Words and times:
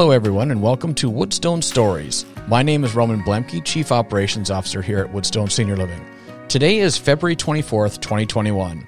Hello, 0.00 0.12
everyone, 0.12 0.50
and 0.50 0.62
welcome 0.62 0.94
to 0.94 1.10
Woodstone 1.10 1.62
Stories. 1.62 2.24
My 2.48 2.62
name 2.62 2.84
is 2.84 2.94
Roman 2.94 3.20
Blemke, 3.20 3.62
Chief 3.62 3.92
Operations 3.92 4.50
Officer 4.50 4.80
here 4.80 4.98
at 4.98 5.12
Woodstone 5.12 5.50
Senior 5.50 5.76
Living. 5.76 6.02
Today 6.48 6.78
is 6.78 6.96
February 6.96 7.36
24th, 7.36 8.00
2021. 8.00 8.86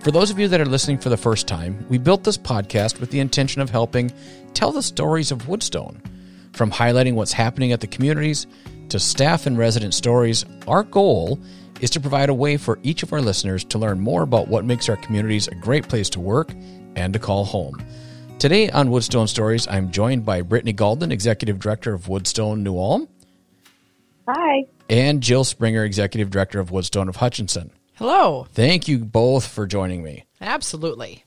For 0.00 0.10
those 0.10 0.30
of 0.30 0.38
you 0.38 0.48
that 0.48 0.62
are 0.62 0.64
listening 0.64 0.96
for 0.96 1.10
the 1.10 1.18
first 1.18 1.46
time, 1.46 1.84
we 1.90 1.98
built 1.98 2.24
this 2.24 2.38
podcast 2.38 2.98
with 2.98 3.10
the 3.10 3.20
intention 3.20 3.60
of 3.60 3.68
helping 3.68 4.10
tell 4.54 4.72
the 4.72 4.82
stories 4.82 5.30
of 5.30 5.48
Woodstone. 5.48 6.00
From 6.54 6.70
highlighting 6.70 7.12
what's 7.12 7.34
happening 7.34 7.72
at 7.72 7.82
the 7.82 7.86
communities 7.86 8.46
to 8.88 8.98
staff 8.98 9.44
and 9.44 9.58
resident 9.58 9.92
stories, 9.92 10.46
our 10.66 10.82
goal 10.82 11.38
is 11.82 11.90
to 11.90 12.00
provide 12.00 12.30
a 12.30 12.34
way 12.34 12.56
for 12.56 12.78
each 12.82 13.02
of 13.02 13.12
our 13.12 13.20
listeners 13.20 13.64
to 13.64 13.78
learn 13.78 14.00
more 14.00 14.22
about 14.22 14.48
what 14.48 14.64
makes 14.64 14.88
our 14.88 14.96
communities 14.96 15.46
a 15.46 15.54
great 15.56 15.90
place 15.90 16.08
to 16.08 16.20
work 16.20 16.54
and 16.96 17.12
to 17.12 17.18
call 17.18 17.44
home. 17.44 17.84
Today 18.38 18.68
on 18.68 18.88
Woodstone 18.88 19.28
Stories, 19.28 19.66
I'm 19.68 19.90
joined 19.90 20.26
by 20.26 20.42
Brittany 20.42 20.74
Galden, 20.74 21.10
Executive 21.10 21.58
Director 21.58 21.94
of 21.94 22.08
Woodstone 22.08 22.62
New 22.62 22.76
Ulm. 22.76 23.08
Hi. 24.28 24.66
And 24.90 25.22
Jill 25.22 25.44
Springer, 25.44 25.84
Executive 25.84 26.30
Director 26.30 26.60
of 26.60 26.70
Woodstone 26.70 27.08
of 27.08 27.16
Hutchinson. 27.16 27.70
Hello. 27.94 28.46
Thank 28.52 28.86
you 28.88 28.98
both 28.98 29.46
for 29.46 29.66
joining 29.66 30.02
me. 30.02 30.24
Absolutely. 30.40 31.24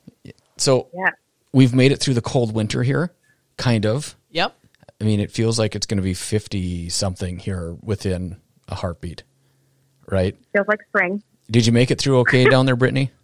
So, 0.58 0.90
yeah. 0.94 1.10
we've 1.54 1.74
made 1.74 1.92
it 1.92 2.00
through 2.00 2.14
the 2.14 2.22
cold 2.22 2.54
winter 2.54 2.84
here, 2.84 3.12
kind 3.58 3.86
of. 3.86 4.16
Yep. 4.32 4.56
I 5.00 5.04
mean, 5.04 5.20
it 5.20 5.32
feels 5.32 5.58
like 5.58 5.76
it's 5.76 5.86
going 5.86 5.98
to 5.98 6.04
be 6.04 6.14
50 6.14 6.90
something 6.90 7.40
here 7.40 7.76
within 7.82 8.38
a 8.68 8.76
heartbeat, 8.76 9.24
right? 10.08 10.36
Feels 10.54 10.68
like 10.68 10.80
spring. 10.90 11.24
Did 11.50 11.66
you 11.66 11.72
make 11.72 11.90
it 11.90 12.00
through 12.00 12.20
okay 12.20 12.46
down 12.46 12.66
there, 12.66 12.76
Brittany? 12.76 13.12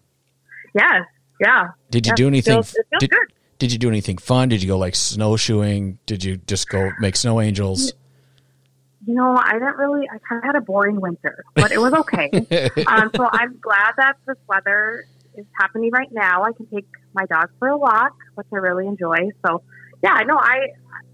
Yes. 0.75 1.03
Yeah. 1.39 1.67
Did 1.91 2.07
you 2.07 2.11
yes. 2.13 2.17
do 2.17 2.27
anything? 2.27 2.53
Feels, 2.53 2.73
it 2.73 2.87
feels 2.89 2.99
did, 3.01 3.09
good. 3.11 3.32
Did 3.63 3.71
you 3.71 3.79
do 3.79 3.87
anything 3.87 4.17
fun? 4.17 4.49
Did 4.49 4.61
you 4.61 4.67
go 4.67 4.77
like 4.77 4.93
snowshoeing? 4.93 5.97
Did 6.05 6.21
you 6.21 6.35
just 6.35 6.67
go 6.67 6.91
make 6.99 7.15
snow 7.15 7.39
angels? 7.39 7.93
You 9.07 9.13
know, 9.15 9.37
I 9.41 9.53
didn't 9.53 9.77
really. 9.77 10.05
I 10.09 10.17
kind 10.27 10.39
of 10.39 10.43
had 10.43 10.55
a 10.57 10.61
boring 10.61 10.99
winter, 10.99 11.45
but 11.55 11.71
it 11.71 11.79
was 11.79 11.93
okay. 11.93 12.29
um, 12.87 13.09
so 13.15 13.25
I'm 13.31 13.57
glad 13.61 13.93
that 13.95 14.15
this 14.27 14.35
weather 14.49 15.05
is 15.37 15.45
happening 15.57 15.91
right 15.93 16.11
now. 16.11 16.43
I 16.43 16.51
can 16.51 16.65
take 16.65 16.85
my 17.13 17.25
dog 17.25 17.51
for 17.57 17.69
a 17.69 17.77
walk, 17.77 18.17
which 18.35 18.47
I 18.51 18.57
really 18.57 18.85
enjoy. 18.85 19.15
So, 19.47 19.61
yeah, 20.03 20.19
no, 20.27 20.35
I 20.37 20.67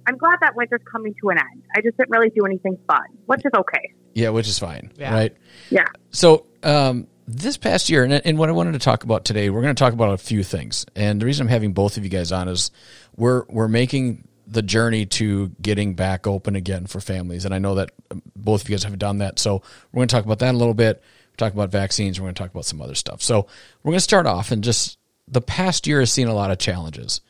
I'm 0.08 0.18
glad 0.18 0.38
that 0.42 0.56
winter's 0.56 0.82
coming 0.92 1.14
to 1.22 1.30
an 1.30 1.38
end. 1.38 1.62
I 1.76 1.82
just 1.82 1.98
didn't 1.98 2.10
really 2.10 2.32
do 2.32 2.48
anything 2.48 2.80
fun, 2.88 3.06
which 3.28 3.42
is 3.46 3.52
okay. 3.56 3.94
Yeah, 4.16 4.30
which 4.30 4.48
is 4.48 4.58
fine, 4.58 4.92
Yeah. 4.98 5.14
right? 5.14 5.38
Yeah. 5.70 5.86
So, 6.10 6.48
um, 6.64 7.06
this 7.30 7.58
past 7.58 7.90
year, 7.90 8.04
and, 8.04 8.14
and 8.14 8.38
what 8.40 8.50
I 8.50 8.54
wanted 8.54 8.72
to 8.74 8.80
talk 8.80 9.04
about 9.04 9.24
today, 9.24 9.50
we're 9.50 9.62
going 9.62 9.76
to 9.76 9.80
talk 9.80 9.94
about 9.94 10.14
a 10.14 10.18
few 10.18 10.44
things. 10.44 10.86
And 10.96 11.22
the 11.22 11.28
reason 11.28 11.46
I'm 11.46 11.52
having 11.52 11.74
both 11.74 11.96
of 11.98 12.04
you 12.04 12.10
guys 12.10 12.32
on 12.32 12.48
is 12.48 12.72
we're 13.16 13.44
we're 13.50 13.68
making 13.68 14.28
the 14.48 14.64
journey 14.64 15.06
to 15.06 15.50
getting 15.62 15.94
back 15.94 16.26
open 16.26 16.56
again 16.56 16.88
for 16.88 17.00
families. 17.00 17.46
And 17.46 17.54
I 17.54 17.60
know 17.60 17.76
that 17.76 17.92
both 18.36 18.64
of 18.64 18.70
you 18.70 18.76
guys 18.76 18.84
have 18.84 18.98
done 18.98 19.20
that. 19.20 19.38
So 19.38 19.62
we're 19.92 20.00
going 20.00 20.08
to 20.08 20.16
talk 20.16 20.26
about 20.26 20.40
that 20.40 20.56
a 20.56 20.58
little 20.58 20.74
bit. 20.74 21.04
Talk 21.38 21.54
about 21.54 21.70
vaccines. 21.70 22.20
We're 22.20 22.26
going 22.26 22.36
to 22.36 22.42
talk 22.42 22.52
about 22.52 22.66
some 22.66 22.82
other 22.82 22.96
stuff. 22.96 23.22
So 23.22 23.46
we're 23.84 23.92
going 23.92 23.98
to 23.98 24.02
start 24.02 24.26
off 24.26 24.52
and 24.52 24.64
just 24.64 24.98
the 25.28 25.40
past 25.40 25.86
year 25.86 26.00
has 26.00 26.12
seen 26.12 26.28
a 26.28 26.34
lot 26.34 26.50
of 26.50 26.58
challenges, 26.58 27.22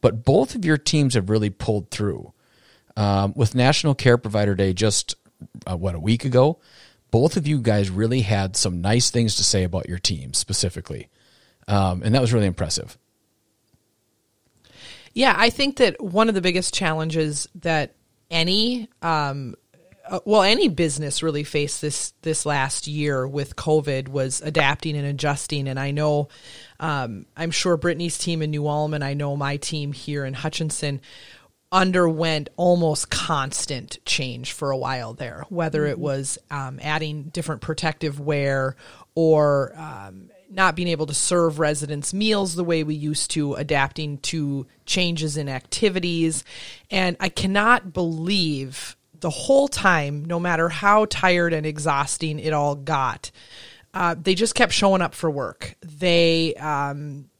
but 0.00 0.24
both 0.24 0.54
of 0.54 0.64
your 0.64 0.78
teams 0.78 1.14
have 1.14 1.28
really 1.28 1.50
pulled 1.50 1.90
through. 1.90 2.32
Um, 2.96 3.32
with 3.36 3.54
National 3.54 3.94
Care 3.94 4.18
Provider 4.18 4.54
Day 4.54 4.72
just 4.72 5.14
uh, 5.70 5.76
what 5.76 5.94
a 5.94 6.00
week 6.00 6.24
ago, 6.24 6.58
both 7.12 7.36
of 7.36 7.46
you 7.46 7.60
guys 7.60 7.90
really 7.90 8.22
had 8.22 8.56
some 8.56 8.80
nice 8.80 9.10
things 9.10 9.36
to 9.36 9.44
say 9.44 9.62
about 9.62 9.88
your 9.88 9.98
team 9.98 10.34
specifically, 10.34 11.08
um, 11.68 12.02
and 12.02 12.12
that 12.14 12.20
was 12.20 12.32
really 12.32 12.46
impressive. 12.46 12.98
Yeah, 15.14 15.34
I 15.36 15.50
think 15.50 15.76
that 15.76 16.02
one 16.02 16.28
of 16.28 16.34
the 16.34 16.40
biggest 16.40 16.74
challenges 16.74 17.46
that 17.56 17.94
any 18.30 18.88
um, 19.02 19.54
uh, 20.08 20.20
well 20.24 20.42
any 20.42 20.68
business 20.68 21.22
really 21.22 21.44
faced 21.44 21.80
this 21.80 22.12
this 22.22 22.44
last 22.46 22.86
year 22.86 23.28
with 23.28 23.56
COVID 23.56 24.08
was 24.08 24.40
adapting 24.40 24.96
and 24.96 25.06
adjusting. 25.06 25.68
And 25.68 25.78
I 25.78 25.90
know 25.90 26.28
um, 26.80 27.26
I'm 27.36 27.50
sure 27.50 27.76
Brittany's 27.76 28.18
team 28.18 28.42
in 28.42 28.50
New 28.50 28.66
Ulm 28.66 28.94
and 28.94 29.04
I 29.04 29.14
know 29.14 29.36
my 29.36 29.58
team 29.58 29.92
here 29.92 30.24
in 30.24 30.34
Hutchinson 30.34 31.00
underwent 31.72 32.50
almost 32.56 33.10
constant 33.10 33.98
change 34.04 34.52
for 34.52 34.70
a 34.70 34.76
while 34.76 35.14
there, 35.14 35.44
whether 35.48 35.86
it 35.86 35.98
was 35.98 36.38
um, 36.50 36.78
adding 36.82 37.24
different 37.24 37.62
protective 37.62 38.20
wear 38.20 38.76
or 39.14 39.72
um, 39.76 40.30
not 40.50 40.76
being 40.76 40.88
able 40.88 41.06
to 41.06 41.14
serve 41.14 41.58
residents 41.58 42.12
meals 42.12 42.54
the 42.54 42.64
way 42.64 42.84
we 42.84 42.94
used 42.94 43.30
to, 43.30 43.54
adapting 43.54 44.18
to 44.18 44.66
changes 44.84 45.38
in 45.38 45.48
activities. 45.48 46.44
And 46.90 47.16
I 47.18 47.30
cannot 47.30 47.94
believe 47.94 48.94
the 49.18 49.30
whole 49.30 49.68
time, 49.68 50.26
no 50.26 50.38
matter 50.38 50.68
how 50.68 51.06
tired 51.06 51.54
and 51.54 51.64
exhausting 51.64 52.38
it 52.38 52.52
all 52.52 52.74
got, 52.74 53.30
uh, 53.94 54.14
they 54.20 54.34
just 54.34 54.54
kept 54.54 54.72
showing 54.72 55.00
up 55.00 55.14
for 55.14 55.30
work. 55.30 55.76
They, 55.80 56.54
um, 56.56 57.30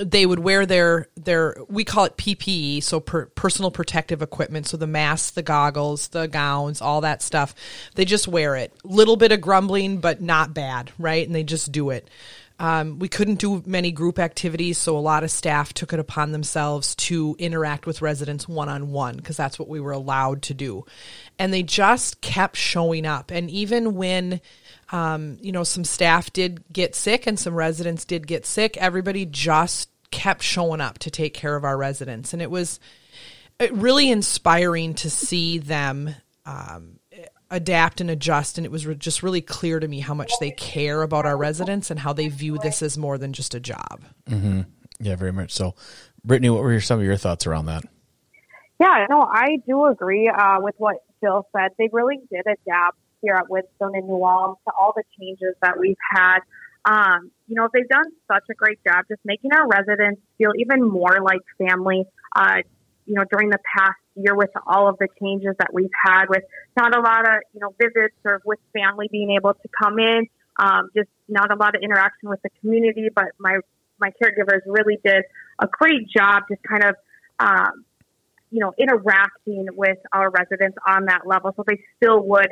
they 0.00 0.24
would 0.24 0.38
wear 0.38 0.64
their 0.66 1.08
their 1.16 1.56
we 1.68 1.84
call 1.84 2.04
it 2.04 2.16
PPE, 2.16 2.82
so 2.82 3.00
per, 3.00 3.26
personal 3.26 3.70
protective 3.70 4.22
equipment, 4.22 4.66
so 4.66 4.76
the 4.76 4.86
masks, 4.86 5.32
the 5.32 5.42
goggles, 5.42 6.08
the 6.08 6.26
gowns, 6.26 6.80
all 6.80 7.02
that 7.02 7.22
stuff. 7.22 7.54
They 7.94 8.04
just 8.04 8.26
wear 8.26 8.56
it. 8.56 8.72
Little 8.82 9.16
bit 9.16 9.32
of 9.32 9.40
grumbling, 9.40 10.00
but 10.00 10.20
not 10.20 10.54
bad, 10.54 10.90
right? 10.98 11.26
And 11.26 11.34
they 11.34 11.44
just 11.44 11.70
do 11.70 11.90
it. 11.90 12.08
Um, 12.58 12.98
we 12.98 13.08
couldn't 13.08 13.38
do 13.38 13.62
many 13.64 13.90
group 13.90 14.18
activities, 14.18 14.76
so 14.76 14.96
a 14.96 15.00
lot 15.00 15.24
of 15.24 15.30
staff 15.30 15.72
took 15.72 15.94
it 15.94 15.98
upon 15.98 16.32
themselves 16.32 16.94
to 16.96 17.34
interact 17.38 17.86
with 17.86 18.02
residents 18.02 18.46
one 18.46 18.68
on 18.68 18.90
one 18.92 19.16
because 19.16 19.36
that's 19.36 19.58
what 19.58 19.68
we 19.68 19.80
were 19.80 19.92
allowed 19.92 20.42
to 20.42 20.54
do. 20.54 20.84
And 21.38 21.54
they 21.54 21.62
just 21.62 22.20
kept 22.20 22.56
showing 22.56 23.06
up. 23.06 23.30
And 23.30 23.48
even 23.50 23.94
when 23.94 24.42
um, 24.92 25.38
you 25.40 25.52
know, 25.52 25.64
some 25.64 25.84
staff 25.84 26.32
did 26.32 26.64
get 26.72 26.94
sick 26.94 27.26
and 27.26 27.38
some 27.38 27.54
residents 27.54 28.04
did 28.04 28.26
get 28.26 28.44
sick. 28.44 28.76
Everybody 28.76 29.24
just 29.24 29.89
kept 30.10 30.42
showing 30.42 30.80
up 30.80 30.98
to 30.98 31.10
take 31.10 31.34
care 31.34 31.56
of 31.56 31.64
our 31.64 31.76
residents. 31.76 32.32
And 32.32 32.42
it 32.42 32.50
was 32.50 32.80
uh, 33.58 33.68
really 33.72 34.10
inspiring 34.10 34.94
to 34.94 35.10
see 35.10 35.58
them 35.58 36.14
um, 36.46 36.98
adapt 37.50 38.00
and 38.00 38.10
adjust. 38.10 38.58
And 38.58 38.64
it 38.64 38.70
was 38.70 38.86
re- 38.86 38.94
just 38.94 39.22
really 39.22 39.40
clear 39.40 39.80
to 39.80 39.88
me 39.88 40.00
how 40.00 40.14
much 40.14 40.32
they 40.40 40.50
care 40.52 41.02
about 41.02 41.26
our 41.26 41.36
residents 41.36 41.90
and 41.90 42.00
how 42.00 42.12
they 42.12 42.28
view 42.28 42.58
this 42.58 42.82
as 42.82 42.96
more 42.98 43.18
than 43.18 43.32
just 43.32 43.54
a 43.54 43.60
job. 43.60 44.04
Yeah, 45.00 45.16
very 45.16 45.32
much 45.32 45.52
so. 45.52 45.74
Brittany, 46.24 46.50
what 46.50 46.62
were 46.62 46.72
your, 46.72 46.80
some 46.80 47.00
of 47.00 47.04
your 47.06 47.16
thoughts 47.16 47.46
around 47.46 47.66
that? 47.66 47.84
Yeah, 48.78 49.06
no, 49.08 49.22
I 49.22 49.58
do 49.66 49.86
agree 49.86 50.28
uh, 50.28 50.58
with 50.60 50.74
what 50.78 50.96
Jill 51.22 51.46
said. 51.54 51.72
They 51.78 51.88
really 51.92 52.16
did 52.30 52.46
adapt 52.46 52.96
here 53.22 53.34
at 53.34 53.50
Woodstone 53.50 53.94
and 53.94 54.06
New 54.06 54.24
Ulm 54.24 54.56
to 54.66 54.72
all 54.80 54.92
the 54.94 55.02
changes 55.18 55.54
that 55.62 55.78
we've 55.78 55.96
had. 56.14 56.38
Um, 56.84 57.30
you 57.46 57.56
know, 57.56 57.68
they've 57.72 57.88
done 57.88 58.04
such 58.26 58.44
a 58.50 58.54
great 58.54 58.78
job 58.86 59.04
just 59.08 59.20
making 59.24 59.52
our 59.52 59.66
residents 59.68 60.20
feel 60.38 60.52
even 60.56 60.82
more 60.82 61.18
like 61.22 61.40
family. 61.58 62.04
Uh, 62.34 62.58
you 63.06 63.14
know, 63.14 63.24
during 63.30 63.50
the 63.50 63.58
past 63.76 63.98
year 64.14 64.36
with 64.36 64.50
all 64.66 64.88
of 64.88 64.96
the 64.98 65.08
changes 65.20 65.54
that 65.58 65.72
we've 65.72 65.90
had 66.04 66.26
with 66.28 66.44
not 66.78 66.96
a 66.96 67.00
lot 67.00 67.26
of, 67.26 67.42
you 67.52 67.60
know, 67.60 67.74
visits 67.78 68.14
or 68.24 68.40
with 68.44 68.58
family 68.72 69.08
being 69.10 69.32
able 69.32 69.52
to 69.52 69.68
come 69.82 69.98
in, 69.98 70.26
um, 70.60 70.90
just 70.94 71.08
not 71.28 71.50
a 71.50 71.56
lot 71.56 71.74
of 71.74 71.82
interaction 71.82 72.28
with 72.28 72.40
the 72.42 72.50
community, 72.60 73.08
but 73.12 73.26
my, 73.38 73.58
my 73.98 74.12
caregivers 74.22 74.60
really 74.66 74.98
did 75.04 75.24
a 75.58 75.66
great 75.66 76.08
job 76.08 76.44
just 76.48 76.62
kind 76.62 76.84
of, 76.84 76.94
um, 77.40 77.84
you 78.50 78.60
know, 78.60 78.72
interacting 78.78 79.66
with 79.74 79.98
our 80.12 80.30
residents 80.30 80.78
on 80.86 81.06
that 81.06 81.26
level. 81.26 81.52
So 81.56 81.64
they 81.66 81.82
still 81.96 82.20
would 82.22 82.50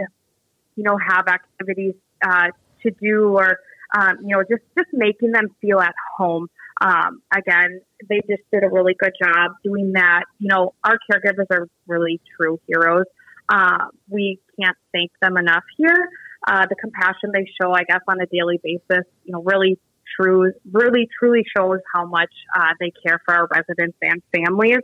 you 0.79 0.85
know, 0.85 0.97
have 0.97 1.27
activities 1.27 1.95
uh, 2.25 2.49
to 2.83 2.91
do 3.03 3.37
or, 3.37 3.59
um, 3.97 4.19
you 4.23 4.37
know, 4.37 4.43
just, 4.43 4.63
just 4.77 4.89
making 4.93 5.33
them 5.33 5.49
feel 5.61 5.81
at 5.81 5.95
home. 6.17 6.49
Um, 6.81 7.23
again, 7.35 7.81
they 8.09 8.21
just 8.29 8.43
did 8.53 8.63
a 8.63 8.69
really 8.71 8.95
good 8.99 9.13
job 9.21 9.53
doing 9.65 9.93
that. 9.95 10.25
You 10.39 10.49
know, 10.49 10.75
our 10.85 10.99
caregivers 11.11 11.47
are 11.51 11.67
really 11.87 12.21
true 12.37 12.61
heroes. 12.67 13.07
Uh, 13.49 13.87
we 14.09 14.39
can't 14.61 14.77
thank 14.93 15.11
them 15.21 15.37
enough 15.37 15.65
here. 15.77 16.09
Uh, 16.47 16.67
the 16.69 16.77
compassion 16.77 17.31
they 17.33 17.47
show, 17.61 17.73
I 17.73 17.83
guess, 17.85 18.01
on 18.07 18.21
a 18.21 18.27
daily 18.27 18.61
basis, 18.63 19.05
you 19.25 19.33
know, 19.33 19.43
really 19.43 19.79
true, 20.19 20.53
really 20.71 21.09
truly 21.19 21.45
shows 21.57 21.79
how 21.95 22.07
much 22.07 22.33
uh, 22.55 22.73
they 22.81 22.93
care 23.05 23.21
for 23.25 23.35
our 23.35 23.49
residents 23.51 23.97
and 24.03 24.23
families. 24.35 24.81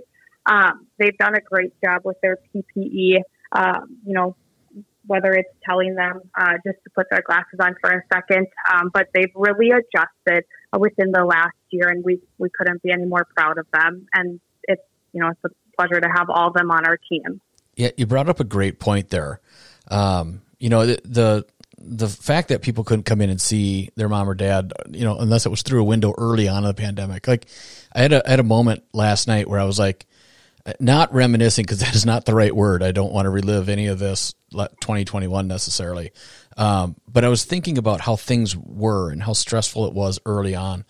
Um, 0.47 0.87
they've 0.99 1.17
done 1.17 1.35
a 1.35 1.41
great 1.41 1.73
job 1.83 2.03
with 2.05 2.17
their 2.23 2.39
PPE. 2.55 3.21
Um, 3.53 3.99
you 4.05 4.15
know, 4.15 4.37
whether 5.07 5.33
it's 5.33 5.51
telling 5.65 5.95
them 5.95 6.21
uh, 6.39 6.55
just 6.65 6.79
to 6.85 6.91
put 6.95 7.07
their 7.11 7.23
glasses 7.23 7.59
on 7.61 7.75
for 7.81 7.91
a 7.91 8.03
second. 8.13 8.47
Um, 8.73 8.91
but 8.93 9.09
they've 9.15 9.33
really 9.35 9.71
adjusted 9.71 10.45
within 10.79 11.13
the 11.13 11.25
last 11.25 11.57
year, 11.71 11.89
and 11.89 12.05
we 12.05 12.21
we 12.39 12.49
couldn't 12.51 12.83
be 12.83 12.91
any 12.91 13.05
more 13.05 13.27
proud 13.37 13.59
of 13.59 13.67
them. 13.73 14.07
And 14.15 14.41
it's 14.65 14.83
you 15.13 15.21
know 15.21 15.31
it's 15.31 15.45
a 15.45 15.77
pleasure 15.77 16.01
to 16.01 16.09
have 16.09 16.31
all 16.31 16.49
of 16.49 16.55
them 16.55 16.71
on 16.71 16.87
our 16.87 16.97
team. 16.97 17.41
Yeah, 17.77 17.91
you 17.97 18.07
brought 18.07 18.29
up 18.29 18.41
a 18.41 18.45
great 18.45 18.79
point 18.79 19.11
there. 19.11 19.41
Um, 19.89 20.43
you 20.59 20.69
know, 20.69 20.87
the, 20.87 21.01
the 21.05 21.47
the 21.77 22.09
fact 22.09 22.49
that 22.49 22.63
people 22.63 22.85
couldn't 22.85 23.05
come 23.05 23.21
in 23.21 23.31
and 23.31 23.41
see 23.41 23.91
their 23.97 24.09
mom 24.09 24.29
or 24.29 24.35
dad, 24.35 24.73
you 24.91 25.05
know, 25.05 25.19
unless 25.19 25.45
it 25.45 25.51
was 25.51 25.63
through 25.63 25.81
a 25.81 25.85
window 25.85 26.15
early 26.17 26.49
on 26.49 26.59
in 26.59 26.69
the 26.69 26.75
pandemic. 26.75 27.27
Like, 27.29 27.47
I 27.95 28.03
had 28.03 28.13
a 28.13 28.27
I 28.27 28.31
had 28.31 28.41
a 28.41 28.45
moment 28.45 28.85
last 28.93 29.27
night 29.27 29.49
where 29.49 29.61
I 29.61 29.65
was 29.65 29.79
like, 29.79 30.07
not 30.81 31.13
reminiscing 31.13 31.65
because 31.65 31.81
that 31.81 31.95
is 31.95 32.07
not 32.07 32.25
the 32.25 32.35
right 32.35 32.55
word. 32.55 32.83
I 32.83 32.93
don't 32.93 33.13
want 33.13 33.27
to 33.27 33.31
relive 33.31 33.69
any 33.69 33.87
of 33.87 33.99
this 33.99 34.35
2021 34.53 35.47
necessarily. 35.47 36.13
Um, 36.57 36.97
but 37.09 37.25
I 37.25 37.29
was 37.29 37.45
thinking 37.45 37.79
about 37.79 38.01
how 38.01 38.17
things 38.17 38.57
were 38.57 39.11
and 39.11 39.23
how 39.23 39.33
stressful 39.33 39.87
it 39.87 39.95
was 39.95 40.21
early 40.25 40.55
on, 40.55 40.85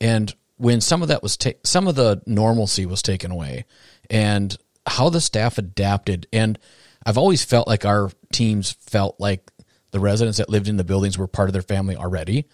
and 0.00 0.34
when 0.56 0.80
some 0.80 1.02
of 1.02 1.08
that 1.08 1.22
was 1.22 1.36
ta- 1.36 1.52
some 1.64 1.88
of 1.88 1.94
the 1.94 2.22
normalcy 2.26 2.86
was 2.86 3.02
taken 3.02 3.30
away, 3.30 3.64
and 4.10 4.56
how 4.86 5.08
the 5.08 5.20
staff 5.20 5.58
adapted. 5.58 6.26
And 6.32 6.58
I've 7.04 7.18
always 7.18 7.44
felt 7.44 7.68
like 7.68 7.84
our 7.84 8.10
teams 8.32 8.72
felt 8.72 9.16
like 9.18 9.50
the 9.90 10.00
residents 10.00 10.38
that 10.38 10.48
lived 10.48 10.68
in 10.68 10.76
the 10.76 10.84
buildings 10.84 11.18
were 11.18 11.26
part 11.26 11.48
of 11.48 11.52
their 11.52 11.62
family 11.62 11.96
already. 11.96 12.46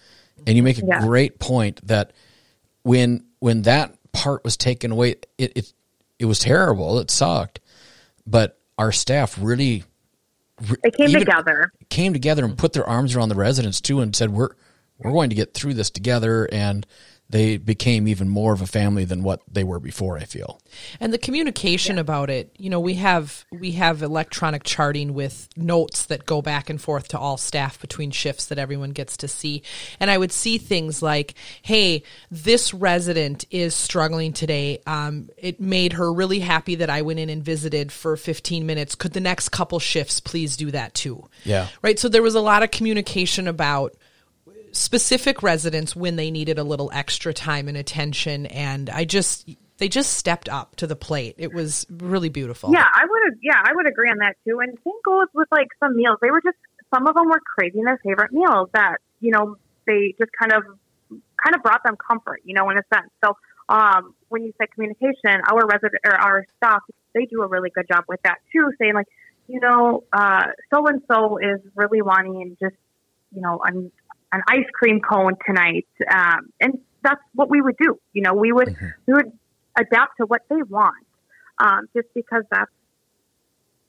And 0.47 0.57
you 0.57 0.63
make 0.63 0.79
a 0.79 0.87
yeah. 0.87 1.01
great 1.01 1.39
point 1.39 1.87
that 1.87 2.13
when 2.83 3.25
when 3.41 3.63
that 3.63 3.97
part 4.13 4.45
was 4.45 4.57
taken 4.57 4.93
away, 4.93 5.17
it, 5.39 5.53
it 5.57 5.73
it 6.19 6.27
was 6.27 6.39
terrible. 6.39 6.99
It 6.99 7.11
sucked, 7.11 7.61
but 8.27 8.59
our 8.79 8.93
staff 8.93 9.39
really 9.41 9.85
they 10.83 10.91
came 10.91 11.11
together, 11.11 11.73
came 11.91 12.13
together 12.13 12.45
and 12.45 12.57
put 12.57 12.73
their 12.73 12.87
arms 12.89 13.15
around 13.15 13.29
the 13.29 13.35
residents 13.35 13.81
too, 13.81 14.01
and 14.01 14.15
said, 14.15 14.31
"We're 14.31 14.51
we're 14.99 15.13
going 15.13 15.31
to 15.31 15.37
get 15.37 15.55
through 15.55 15.75
this 15.75 15.91
together." 15.91 16.49
And 16.53 16.87
they 17.31 17.57
became 17.57 18.07
even 18.07 18.29
more 18.29 18.53
of 18.53 18.61
a 18.61 18.67
family 18.67 19.05
than 19.05 19.23
what 19.23 19.41
they 19.51 19.65
were 19.65 19.81
before 19.81 20.19
i 20.19 20.25
feel. 20.25 20.61
And 21.01 21.13
the 21.13 21.19
communication 21.19 21.97
yeah. 21.97 22.03
about 22.03 22.31
it 22.31 22.55
you 22.59 22.71
know 22.71 22.81
we 22.81 22.95
have 22.95 23.45
we 23.51 23.73
have 23.73 24.03
electronic 24.03 24.65
charting 24.65 25.15
with 25.15 25.49
notes 25.57 26.07
that 26.07 26.27
go 26.27 26.43
back 26.43 26.71
and 26.71 26.81
forth 26.81 27.09
to 27.09 27.19
all 27.19 27.37
staff 27.37 27.81
between 27.81 28.11
shifts 28.11 28.47
that 28.47 28.59
everyone 28.59 28.91
gets 28.91 29.17
to 29.19 29.29
see. 29.29 29.63
And 30.01 30.11
i 30.11 30.19
would 30.19 30.33
see 30.33 30.59
things 30.59 31.03
like 31.03 31.35
hey 31.63 32.03
this 32.31 32.75
resident 32.75 33.45
is 33.51 33.75
struggling 33.75 34.33
today. 34.33 34.81
Um, 34.87 35.31
it 35.37 35.61
made 35.61 35.95
her 35.95 36.13
really 36.13 36.41
happy 36.41 36.77
that 36.77 36.91
i 36.91 37.03
went 37.03 37.19
in 37.19 37.31
and 37.31 37.43
visited 37.43 37.93
for 37.93 38.17
15 38.17 38.67
minutes. 38.67 38.95
Could 38.95 39.13
the 39.13 39.21
next 39.21 39.51
couple 39.51 39.79
shifts 39.79 40.21
please 40.21 40.57
do 40.57 40.71
that 40.71 40.95
too? 40.95 41.29
Yeah. 41.45 41.69
Right? 41.83 41.99
So 41.99 42.09
there 42.09 42.23
was 42.23 42.35
a 42.35 42.41
lot 42.41 42.63
of 42.63 42.71
communication 42.71 43.49
about 43.49 43.95
specific 44.75 45.43
residents 45.43 45.97
when 45.97 46.17
they 46.17 46.31
needed 46.31 46.59
a 46.59 46.65
little 46.65 46.91
extra 46.93 47.33
time 47.33 47.69
and 47.69 47.77
attention 47.77 48.47
and 48.47 48.91
I 48.91 49.05
just 49.05 49.49
they 49.79 49.89
just 49.89 50.15
stepped 50.15 50.49
up 50.49 50.77
to 50.77 50.87
the 50.87 50.97
plate. 50.97 51.35
It 51.39 51.53
was 51.53 51.87
really 51.91 52.29
beautiful. 52.29 52.73
Yeah, 52.73 52.87
I 52.87 53.05
would 53.09 53.39
yeah, 53.43 53.61
I 53.63 53.73
would 53.75 53.87
agree 53.87 54.09
on 54.09 54.19
that 54.19 54.37
too. 54.47 54.61
And 54.61 54.77
same 54.85 54.95
goes 55.05 55.27
with 55.35 55.49
like 55.51 55.69
some 55.81 55.97
meals. 55.97 56.19
They 56.21 56.31
were 56.31 56.41
just 56.41 56.57
some 56.95 57.07
of 57.07 57.15
them 57.15 57.27
were 57.29 57.41
craving 57.41 57.85
their 57.85 57.99
favorite 58.05 58.33
meals 58.33 58.69
that, 58.73 58.99
you 59.21 59.33
know, 59.33 59.57
they 59.87 60.15
just 60.19 60.31
kind 60.39 60.53
of 60.53 60.63
kind 61.11 61.55
of 61.55 61.63
brought 61.63 61.83
them 61.85 61.97
comfort, 61.97 62.41
you 62.45 62.55
know, 62.55 62.71
in 62.71 62.79
a 62.79 62.83
sense. 62.95 63.11
So 63.25 63.37
um, 63.69 64.15
when 64.29 64.45
you 64.45 64.53
say 64.61 64.67
communication, 64.73 65.41
our 65.51 65.67
resident 65.67 66.01
or 66.05 66.15
our 66.15 66.47
staff, 66.57 66.83
they 67.15 67.27
do 67.27 67.43
a 67.43 67.49
really 67.49 67.71
good 67.71 67.87
job 67.89 68.05
with 68.09 68.21
that 68.23 68.39
too, 68.53 68.71
saying 68.79 68.95
like, 68.95 69.09
you 69.49 69.61
know, 69.61 70.05
uh 70.13 70.45
so 70.73 70.87
and 70.87 71.03
so 71.11 71.39
is 71.39 71.61
really 71.75 72.01
wanting 72.01 72.57
just, 72.61 72.77
you 73.35 73.43
know, 73.43 73.61
I'm 73.65 73.91
an 74.35 74.43
ice 74.49 74.69
cream 74.73 75.01
cone 75.01 75.35
tonight. 75.47 75.87
Um, 76.11 76.53
and 76.61 76.79
that's 77.03 77.23
what 77.35 77.49
we 77.49 77.61
would 77.61 77.77
do. 77.79 77.99
You 78.13 78.23
know, 78.23 78.35
we 78.35 78.53
would, 78.53 78.69
mm-hmm. 78.69 78.87
we 79.07 79.15
would 79.15 79.33
adapt 79.79 80.19
to 80.19 80.27
what 80.27 80.43
they 80.49 80.63
want. 80.63 81.07
Um, 81.59 81.89
just 81.95 82.09
because 82.15 82.45
that's, 82.51 82.71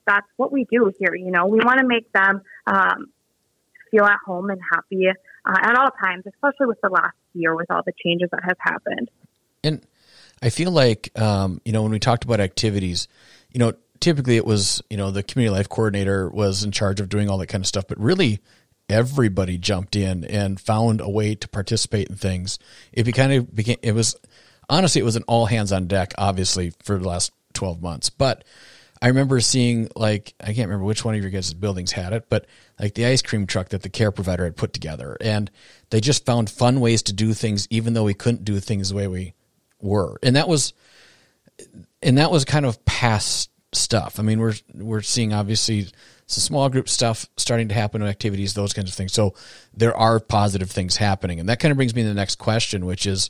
that's 0.06 0.28
what 0.38 0.52
we 0.52 0.66
do 0.70 0.94
here. 1.00 1.16
You 1.16 1.32
know, 1.32 1.48
we 1.48 1.60
want 1.60 1.80
to 1.80 1.88
make 1.88 2.12
them, 2.14 2.42
um, 2.68 3.08
feel 3.92 4.06
at 4.06 4.20
home 4.26 4.50
and 4.50 4.60
happy 4.72 5.08
uh, 5.08 5.58
at 5.62 5.76
all 5.78 5.90
times, 6.04 6.24
especially 6.28 6.68
with 6.68 6.80
the 6.82 6.90
last 6.90 7.16
year 7.34 7.56
with 7.56 7.70
all 7.72 7.82
the 7.86 7.94
changes 8.04 8.30
that 8.32 8.44
have 8.44 8.58
happened. 8.60 9.10
And 9.64 9.82
I 10.42 10.50
feel 10.50 10.72
like, 10.72 11.18
um, 11.20 11.62
you 11.66 11.72
know, 11.72 11.82
when 11.84 11.92
we 11.92 12.00
talked 12.00 12.24
about 12.24 12.40
activities, 12.40 13.08
you 13.52 13.60
know, 13.60 13.74
typically 14.00 14.38
it 14.38 14.46
was, 14.46 14.82
you 14.90 14.98
know, 14.98 15.12
the 15.12 15.24
community 15.24 15.56
life 15.56 15.70
coordinator 15.70 16.30
was 16.30 16.64
in 16.64 16.72
charge 16.72 17.00
of 17.00 17.10
doing 17.10 17.30
all 17.30 17.38
that 17.38 17.48
kind 17.48 17.64
of 17.64 17.68
stuff, 17.68 17.86
but 17.88 18.00
really 18.00 18.40
everybody 18.90 19.58
jumped 19.58 19.96
in 19.96 20.24
and 20.26 20.60
found 20.60 21.02
a 21.02 21.10
way 21.10 21.36
to 21.36 21.48
participate 21.48 22.10
in 22.10 22.16
things. 22.16 22.60
It 22.92 23.12
kind 23.14 23.34
of 23.34 23.54
became, 23.54 23.78
it 23.82 23.94
was, 23.94 24.16
honestly, 24.70 25.02
it 25.02 25.06
was 25.06 25.16
an 25.16 25.24
all 25.28 25.46
hands 25.46 25.72
on 25.72 25.88
deck, 25.88 26.14
obviously, 26.18 26.72
for 26.84 26.98
the 26.98 27.08
last 27.08 27.32
12 27.54 27.82
months. 27.82 28.10
But 28.10 28.44
I 29.02 29.08
remember 29.08 29.40
seeing, 29.40 29.90
like, 29.96 30.34
I 30.40 30.48
can't 30.48 30.68
remember 30.68 30.86
which 30.86 31.04
one 31.04 31.16
of 31.16 31.22
your 31.22 31.30
guys' 31.30 31.54
buildings 31.54 31.92
had 31.92 32.14
it, 32.14 32.30
but 32.30 32.46
like 32.80 32.94
the 32.94 33.06
ice 33.06 33.22
cream 33.22 33.48
truck 33.48 33.70
that 33.70 33.82
the 33.82 33.90
care 33.90 34.12
provider 34.12 34.44
had 34.44 34.56
put 34.56 34.74
together. 34.74 35.18
And 35.20 35.50
they 35.90 36.00
just 36.00 36.26
found 36.26 36.50
fun 36.50 36.80
ways 36.80 37.04
to 37.04 37.14
do 37.14 37.34
things, 37.34 37.68
even 37.70 37.94
though 37.94 38.04
we 38.04 38.14
couldn't 38.14 38.46
do 38.46 38.60
things 38.60 38.90
the 38.90 38.96
way 38.96 39.08
we 39.08 39.34
were. 39.82 40.18
And 40.24 40.36
that 40.36 40.48
was, 40.48 40.74
and 42.02 42.18
that 42.18 42.32
was 42.32 42.46
kind 42.46 42.66
of 42.66 42.84
past 42.86 43.50
stuff. 43.74 44.20
I 44.20 44.24
mean, 44.24 44.40
we're, 44.40 44.56
we're 44.74 45.02
seeing 45.02 45.34
obviously 45.34 45.88
so 46.28 46.42
small 46.42 46.70
group 46.70 46.90
stuff 46.90 47.28
starting 47.38 47.68
to 47.70 47.76
happen, 47.76 48.02
activities, 48.02 48.54
those 48.54 48.74
kinds 48.74 48.90
of 48.90 48.96
things. 48.96 49.14
So 49.14 49.36
there 49.74 49.96
are 49.96 50.20
positive 50.20 50.72
things 50.72 50.98
happening. 50.98 51.40
And 51.40 51.50
that 51.50 51.60
kind 51.60 51.72
of 51.72 51.78
brings 51.78 51.96
me 51.96 52.02
to 52.02 52.08
the 52.08 52.14
next 52.14 52.36
question, 52.36 52.86
which 52.86 53.06
is 53.06 53.30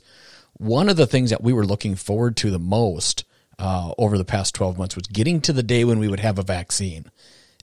one 0.54 0.88
of 0.88 0.96
the 0.96 1.06
things 1.06 1.30
that 1.30 1.42
we 1.42 1.52
were 1.52 1.66
looking 1.66 1.94
forward 1.94 2.36
to 2.38 2.50
the 2.50 2.58
most 2.58 3.24
uh, 3.58 3.92
over 3.98 4.16
the 4.16 4.24
past 4.24 4.54
12 4.54 4.78
months 4.78 4.96
was 4.96 5.06
getting 5.06 5.40
to 5.42 5.52
the 5.52 5.62
day 5.62 5.84
when 5.84 5.98
we 5.98 6.08
would 6.08 6.20
have 6.20 6.38
a 6.38 6.42
vaccine. 6.42 7.10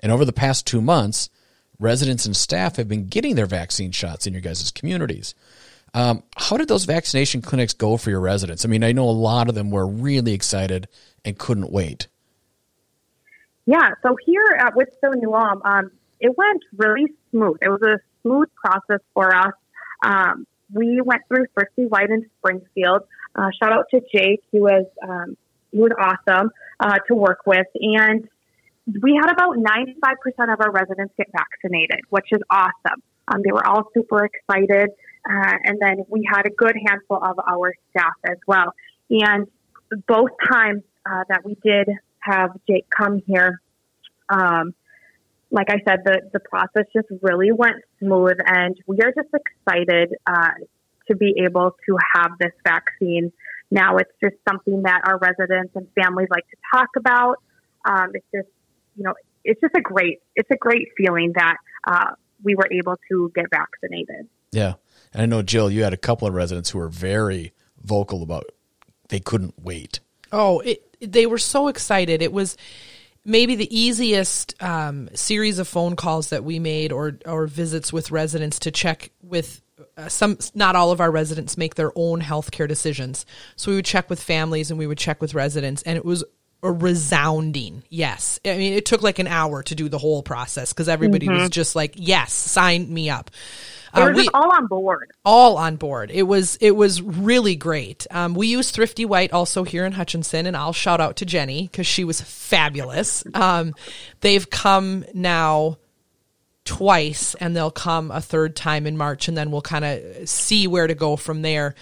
And 0.01 0.11
over 0.11 0.25
the 0.25 0.33
past 0.33 0.67
two 0.67 0.81
months, 0.81 1.29
residents 1.79 2.25
and 2.25 2.35
staff 2.35 2.75
have 2.75 2.87
been 2.87 3.07
getting 3.07 3.35
their 3.35 3.45
vaccine 3.45 3.91
shots 3.91 4.27
in 4.27 4.33
your 4.33 4.41
guys' 4.41 4.71
communities. 4.71 5.33
Um, 5.93 6.23
how 6.35 6.57
did 6.57 6.67
those 6.67 6.85
vaccination 6.85 7.41
clinics 7.41 7.73
go 7.73 7.97
for 7.97 8.09
your 8.09 8.19
residents? 8.19 8.65
I 8.65 8.67
mean, 8.67 8.83
I 8.83 8.91
know 8.91 9.07
a 9.07 9.11
lot 9.11 9.47
of 9.47 9.55
them 9.55 9.69
were 9.69 9.87
really 9.87 10.33
excited 10.33 10.87
and 11.23 11.37
couldn't 11.37 11.71
wait. 11.71 12.07
Yeah, 13.65 13.91
so 14.01 14.17
here 14.25 14.57
at 14.59 14.73
Woodstone 14.75 15.17
New 15.21 15.33
Ulm, 15.33 15.61
um, 15.63 15.91
it 16.19 16.35
went 16.37 16.63
really 16.75 17.07
smooth. 17.31 17.57
It 17.61 17.69
was 17.69 17.81
a 17.81 17.99
smooth 18.21 18.49
process 18.55 18.99
for 19.13 19.33
us. 19.33 19.53
Um, 20.03 20.45
we 20.71 21.01
went 21.01 21.21
through 21.27 21.45
Thrifty 21.53 21.85
White 21.85 22.09
in 22.09 22.29
Springfield. 22.39 23.03
Uh, 23.35 23.49
shout 23.61 23.71
out 23.71 23.85
to 23.91 24.01
Jake. 24.13 24.43
He 24.51 24.59
was 24.59 24.85
um, 25.01 25.37
he 25.71 25.79
was 25.79 25.91
awesome 25.97 26.51
uh, 26.79 26.99
to 27.07 27.15
work 27.15 27.39
with, 27.45 27.67
and 27.75 28.27
we 29.01 29.19
had 29.19 29.31
about 29.31 29.55
95% 29.57 30.53
of 30.53 30.59
our 30.59 30.71
residents 30.71 31.13
get 31.17 31.27
vaccinated, 31.31 32.01
which 32.09 32.27
is 32.31 32.41
awesome. 32.49 33.01
Um, 33.27 33.41
they 33.43 33.51
were 33.51 33.65
all 33.65 33.89
super 33.93 34.25
excited, 34.25 34.89
uh, 35.29 35.53
and 35.63 35.79
then 35.79 36.05
we 36.09 36.27
had 36.29 36.45
a 36.45 36.49
good 36.49 36.75
handful 36.85 37.17
of 37.17 37.39
our 37.47 37.73
staff 37.91 38.13
as 38.29 38.37
well. 38.45 38.73
And 39.09 39.47
both 40.07 40.31
times 40.51 40.83
uh, 41.05 41.23
that 41.29 41.45
we 41.45 41.55
did 41.63 41.89
have 42.19 42.51
Jake 42.69 42.85
come 42.89 43.21
here. 43.25 43.61
Um, 44.33 44.73
like 45.51 45.69
I 45.69 45.79
said, 45.87 45.99
the, 46.03 46.17
the 46.33 46.39
process 46.39 46.85
just 46.93 47.07
really 47.21 47.51
went 47.51 47.77
smooth, 47.99 48.37
and 48.45 48.75
we 48.87 48.97
are 49.01 49.13
just 49.19 49.29
excited 49.33 50.15
uh, 50.25 50.53
to 51.07 51.15
be 51.15 51.35
able 51.45 51.75
to 51.85 51.97
have 52.15 52.31
this 52.39 52.53
vaccine. 52.63 53.31
Now 53.69 53.97
it's 53.97 54.11
just 54.23 54.35
something 54.49 54.83
that 54.83 55.01
our 55.05 55.17
residents 55.19 55.73
and 55.75 55.87
families 55.99 56.29
like 56.31 56.47
to 56.49 56.57
talk 56.73 56.89
about. 56.97 57.35
Um, 57.85 58.11
it's 58.13 58.25
just, 58.33 58.47
you 58.95 59.03
know, 59.03 59.13
it's 59.43 59.61
just 59.61 59.75
a 59.75 59.81
great, 59.81 60.21
it's 60.35 60.49
a 60.51 60.57
great 60.57 60.87
feeling 60.97 61.33
that 61.35 61.57
uh, 61.87 62.11
we 62.43 62.55
were 62.55 62.69
able 62.71 62.95
to 63.09 63.31
get 63.35 63.45
vaccinated. 63.51 64.27
Yeah, 64.51 64.73
and 65.13 65.21
I 65.21 65.25
know 65.25 65.41
Jill, 65.43 65.69
you 65.69 65.83
had 65.83 65.93
a 65.93 65.97
couple 65.97 66.27
of 66.27 66.33
residents 66.33 66.71
who 66.71 66.79
were 66.79 66.89
very 66.89 67.53
vocal 67.83 68.23
about 68.23 68.45
they 69.09 69.19
couldn't 69.19 69.53
wait. 69.61 69.99
Oh, 70.31 70.61
it, 70.61 70.79
they 70.99 71.27
were 71.27 71.37
so 71.37 71.67
excited. 71.67 72.21
It 72.21 72.33
was 72.33 72.57
maybe 73.25 73.55
the 73.55 73.77
easiest 73.77 74.61
um, 74.61 75.09
series 75.13 75.59
of 75.59 75.67
phone 75.67 75.95
calls 75.95 76.29
that 76.29 76.43
we 76.43 76.59
made 76.59 76.91
or 76.91 77.17
or 77.25 77.47
visits 77.47 77.93
with 77.93 78.11
residents 78.11 78.59
to 78.59 78.71
check 78.71 79.11
with 79.21 79.61
uh, 79.97 80.09
some 80.09 80.37
not 80.53 80.75
all 80.75 80.91
of 80.91 81.01
our 81.01 81.11
residents 81.11 81.57
make 81.57 81.75
their 81.75 81.91
own 81.95 82.21
healthcare 82.21 82.67
decisions. 82.67 83.25
So 83.55 83.71
we 83.71 83.75
would 83.77 83.85
check 83.85 84.09
with 84.09 84.21
families 84.21 84.69
and 84.71 84.79
we 84.79 84.87
would 84.87 84.97
check 84.97 85.21
with 85.21 85.33
residents 85.33 85.83
and 85.83 85.97
it 85.97 86.05
was 86.05 86.23
a 86.61 86.71
resounding 86.71 87.83
yes. 87.89 88.39
I 88.45 88.57
mean 88.57 88.73
it 88.73 88.85
took 88.85 89.01
like 89.01 89.19
an 89.19 89.27
hour 89.27 89.63
to 89.63 89.75
do 89.75 89.89
the 89.89 89.97
whole 89.97 90.23
process 90.23 90.71
because 90.71 90.87
everybody 90.87 91.27
mm-hmm. 91.27 91.41
was 91.41 91.49
just 91.49 91.75
like 91.75 91.93
yes 91.97 92.31
sign 92.31 92.91
me 92.91 93.09
up 93.09 93.31
they 93.93 94.01
were 94.01 94.11
uh, 94.11 94.15
we, 94.15 94.29
all 94.33 94.51
on 94.51 94.67
board. 94.67 95.11
All 95.23 95.57
on 95.57 95.75
board. 95.75 96.09
It 96.11 96.23
was 96.23 96.55
it 96.57 96.71
was 96.71 97.01
really 97.01 97.55
great. 97.55 98.07
Um, 98.09 98.33
we 98.33 98.47
use 98.47 98.71
Thrifty 98.71 99.05
White 99.05 99.31
also 99.31 99.63
here 99.63 99.85
in 99.85 99.91
Hutchinson, 99.91 100.47
and 100.47 100.57
I'll 100.57 100.73
shout 100.73 100.99
out 100.99 101.17
to 101.17 101.25
Jenny 101.25 101.63
because 101.63 101.85
she 101.85 102.03
was 102.03 102.19
fabulous. 102.19 103.23
Um, 103.33 103.73
they've 104.21 104.49
come 104.49 105.05
now 105.13 105.77
twice, 106.65 107.35
and 107.35 107.55
they'll 107.55 107.71
come 107.71 108.09
a 108.09 108.21
third 108.21 108.55
time 108.55 108.87
in 108.87 108.97
March, 108.97 109.27
and 109.27 109.37
then 109.37 109.51
we'll 109.51 109.61
kind 109.61 109.85
of 109.85 110.29
see 110.29 110.65
where 110.67 110.87
to 110.87 110.95
go 110.95 111.15
from 111.15 111.41
there. 111.41 111.75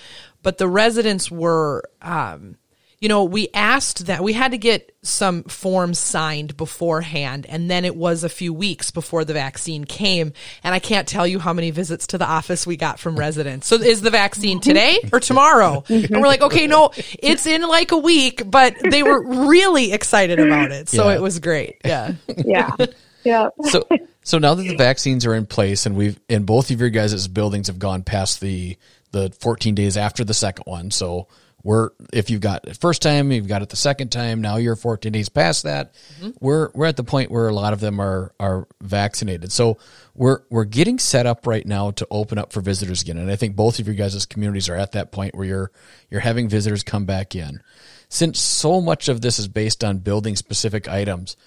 But 0.44 0.58
the 0.58 0.68
residents 0.68 1.32
were. 1.32 1.84
Um, 2.01 2.58
you 3.01 3.10
know, 3.10 3.24
we 3.24 3.50
asked 3.53 4.05
that 4.05 4.24
we 4.24 4.31
had 4.31 4.51
to 4.51 4.60
get 4.60 4.96
some 5.01 5.43
forms 5.46 5.98
signed 5.98 6.55
beforehand, 6.55 7.48
and 7.50 7.70
then 7.70 7.84
it 7.84 7.96
was 7.96 8.24
a 8.24 8.29
few 8.29 8.53
weeks 8.53 8.91
before 8.91 9.25
the 9.25 9.34
vaccine 9.34 9.86
came. 9.86 10.34
And 10.63 10.75
I 10.75 10.77
can't 10.79 11.08
tell 11.08 11.25
you 11.25 11.39
how 11.39 11.51
many 11.51 11.72
visits 11.72 12.08
to 12.08 12.20
the 12.20 12.27
office 12.29 12.67
we 12.67 12.77
got 12.77 13.00
from 13.00 13.17
residents. 13.17 13.65
So, 13.65 13.75
is 13.77 14.01
the 14.01 14.12
vaccine 14.12 14.60
today 14.62 15.00
or 15.12 15.20
tomorrow? 15.20 15.84
And 15.89 16.10
we're 16.12 16.27
like, 16.27 16.43
okay, 16.43 16.67
no, 16.67 16.91
it's 16.96 17.48
in 17.48 17.63
like 17.63 17.91
a 17.91 17.98
week, 17.98 18.43
but 18.46 18.75
they 18.89 19.01
were 19.01 19.48
really 19.50 19.91
excited 19.91 20.39
about 20.39 20.72
it. 20.72 20.88
So 20.88 21.10
Yeah. 21.10 21.15
it 21.15 21.22
was 21.22 21.39
great. 21.39 21.77
Yeah. 21.84 22.13
Yeah. 22.38 22.75
yeah. 23.24 23.50
so 23.63 23.88
so 24.24 24.38
now 24.38 24.53
that 24.53 24.62
the 24.62 24.75
vaccines 24.75 25.25
are 25.25 25.34
in 25.34 25.48
place 25.48 25.88
and 25.88 25.96
we've 25.96 26.20
and 26.29 26.46
both 26.46 26.70
of 26.70 26.79
your 26.79 26.89
guys' 26.91 27.27
buildings 27.27 27.65
have 27.65 27.79
gone 27.79 28.03
past 28.03 28.41
the 28.41 28.77
the 29.12 29.31
14 29.39 29.74
days 29.74 29.98
after 29.98 30.24
the 30.24 30.34
second 30.34 30.63
one 30.67 30.91
so 30.91 31.27
we're 31.63 31.91
if 32.12 32.30
you've 32.30 32.41
got 32.41 32.68
it 32.68 32.77
first 32.77 33.01
time 33.01 33.32
you've 33.32 33.48
got 33.48 33.62
it 33.62 33.70
the 33.70 33.75
second 33.75 34.10
time 34.10 34.41
now 34.41 34.58
you're 34.58 34.75
14 34.75 35.12
days 35.12 35.30
past 35.30 35.63
that 35.63 35.94
mm-hmm. 36.20 36.32
we're 36.39 36.70
we're 36.74 36.86
at 36.86 36.98
the 36.98 37.03
point 37.03 37.32
where 37.32 37.48
a 37.48 37.53
lot 37.53 37.74
of 37.74 37.80
them 37.80 38.00
are 38.00 38.34
are 38.39 38.68
vaccinated. 38.82 39.51
So 39.51 39.77
we're 40.15 40.41
we're 40.50 40.65
getting 40.65 41.00
set 41.00 41.25
up 41.25 41.48
right 41.48 41.65
now 41.65 41.91
to 41.91 42.08
open 42.10 42.38
up 42.38 42.51
for 42.53 42.62
visitors 42.62 43.01
again. 43.01 43.18
And 43.18 43.30
i 43.32 43.36
think 43.36 43.56
both 43.56 43.80
of 43.80 43.88
your 43.88 43.96
guys' 43.96 44.25
communities 44.25 44.70
are 44.70 44.75
at 44.75 44.94
that 44.94 45.12
point 45.12 45.36
where 45.36 45.46
you're 45.46 45.72
you're 46.10 46.22
having 46.22 46.50
visitors 46.50 46.84
come 46.84 47.06
back 47.06 47.36
in. 47.36 47.62
Since 48.10 48.39
so 48.39 48.82
much 48.82 49.08
of 49.08 49.22
this 49.22 49.39
is 49.39 49.48
based 49.48 49.84
on 49.84 50.00
building 50.00 50.36
specific 50.36 50.88
items 50.88 51.38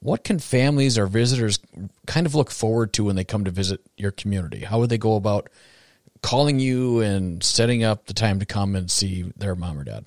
what 0.00 0.22
can 0.22 0.38
families 0.38 0.96
or 0.96 1.08
visitors 1.08 1.58
kind 2.06 2.24
of 2.24 2.34
look 2.34 2.52
forward 2.52 2.92
to 2.92 3.04
when 3.04 3.16
they 3.16 3.24
come 3.24 3.44
to 3.44 3.50
visit 3.50 3.80
your 3.96 4.12
community? 4.12 4.60
How 4.60 4.78
would 4.78 4.90
they 4.90 4.98
go 4.98 5.16
about 5.16 5.48
calling 6.22 6.58
you 6.58 7.00
and 7.00 7.42
setting 7.42 7.84
up 7.84 8.06
the 8.06 8.14
time 8.14 8.40
to 8.40 8.46
come 8.46 8.74
and 8.74 8.90
see 8.90 9.32
their 9.36 9.54
mom 9.54 9.78
or 9.78 9.84
dad? 9.84 10.06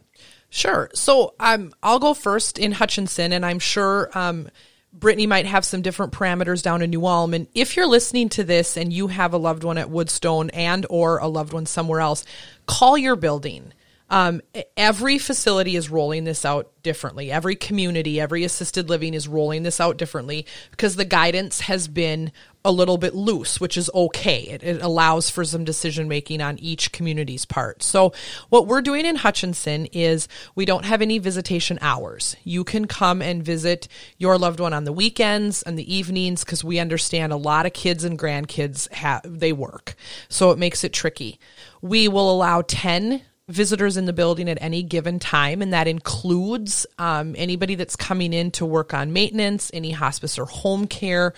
Sure. 0.50 0.89
So 0.94 1.34
um, 1.39 1.74
I'll 1.82 2.00
go 2.00 2.13
first 2.13 2.60
in 2.60 2.74
Hutchinson, 2.74 3.32
and 3.32 3.46
I'm 3.46 3.60
sure 3.60 4.10
um, 4.13 4.50
Brittany 4.94 5.25
might 5.25 5.46
have 5.46 5.63
some 5.63 5.82
different 5.82 6.12
parameters 6.12 6.62
down 6.62 6.82
in 6.82 6.89
New 6.89 7.06
Ulm. 7.06 7.34
And 7.34 7.48
if 7.56 7.77
you're 7.77 7.88
listening 7.88 8.30
to 8.30 8.44
this 8.44 8.75
and 8.75 8.91
you 8.91 9.08
have 9.08 9.34
a 9.34 9.38
loved 9.38 9.63
one 9.63 9.77
at 9.77 9.89
Woodstone 9.89 10.50
and 10.53 10.86
or 10.89 11.20
a 11.20 11.27
loved 11.27 11.53
one 11.53 11.65
somewhere 11.65 12.01
else, 12.01 12.25
call 12.65 12.98
your 12.98 13.15
building. 13.15 13.74
Um, 14.12 14.41
every 14.75 15.18
facility 15.18 15.77
is 15.77 15.89
rolling 15.89 16.25
this 16.25 16.44
out 16.44 16.70
differently. 16.84 17.32
Every 17.32 17.56
community, 17.56 18.20
every 18.20 18.44
assisted 18.44 18.89
living 18.89 19.13
is 19.13 19.25
rolling 19.25 19.63
this 19.63 19.80
out 19.80 19.96
differently 19.96 20.46
because 20.70 20.98
the 20.98 21.06
guidance 21.06 21.62
has 21.62 21.88
been 21.88 22.34
a 22.65 22.72
little 22.72 22.98
bit 22.98 23.15
loose, 23.15 23.60
which 23.62 23.77
is 23.77 23.89
okay. 23.96 24.41
It, 24.41 24.63
it 24.63 24.82
allows 24.82 25.30
for 25.30 25.46
some 25.46 25.63
decision 25.63 26.10
making 26.10 26.41
on 26.41 26.60
each 26.60 26.91
community's 26.91 27.46
part. 27.46 27.82
So, 27.82 28.12
what 28.50 28.68
we're 28.68 28.82
doing 28.82 29.06
in 29.06 29.15
Hutchinson 29.15 29.88
is 29.88 30.27
we 30.56 30.65
don't 30.65 30.86
have 30.86 31.01
any 31.01 31.18
visitation 31.18 31.80
hours. 31.82 32.36
You 32.44 32.65
can 32.65 32.86
come 32.88 33.22
and 33.22 33.44
visit 33.44 33.88
your 34.18 34.38
loved 34.38 34.60
one 34.60 34.74
on 34.74 34.84
the 34.84 34.94
weekends 34.94 35.63
and 35.63 35.80
the 35.80 35.96
evenings 35.96 36.44
because 36.44 36.63
we 36.63 36.80
understand 36.80 37.32
a 37.32 37.38
lot 37.38 37.65
of 37.65 37.74
kids 37.74 38.03
and 38.03 38.20
grandkids 38.20 38.91
have 38.91 39.22
they 39.25 39.53
work, 39.53 39.96
so 40.27 40.51
it 40.51 40.60
makes 40.60 40.84
it 40.84 40.91
tricky. 40.91 41.39
We 41.82 42.10
will 42.10 42.30
allow 42.30 42.62
ten 42.62 43.22
visitors 43.50 43.98
in 43.98 44.05
the 44.05 44.13
building 44.13 44.50
at 44.50 44.57
any 44.62 44.83
given 44.83 45.19
time, 45.19 45.62
and 45.62 45.74
that 45.74 45.88
includes 45.88 46.86
um, 46.98 47.36
anybody 47.38 47.75
that's 47.75 47.95
coming 47.95 48.33
in 48.33 48.51
to 48.51 48.65
work 48.65 48.93
on 48.93 49.13
maintenance, 49.13 49.71
any 49.74 49.91
hospice 49.91 50.39
or 50.39 50.45
home 50.45 50.88
care, 50.88 51.33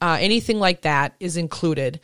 uh, 0.00 0.18
anything 0.20 0.58
like 0.58 0.82
that 0.82 1.14
is 1.20 1.36
included. 1.36 2.00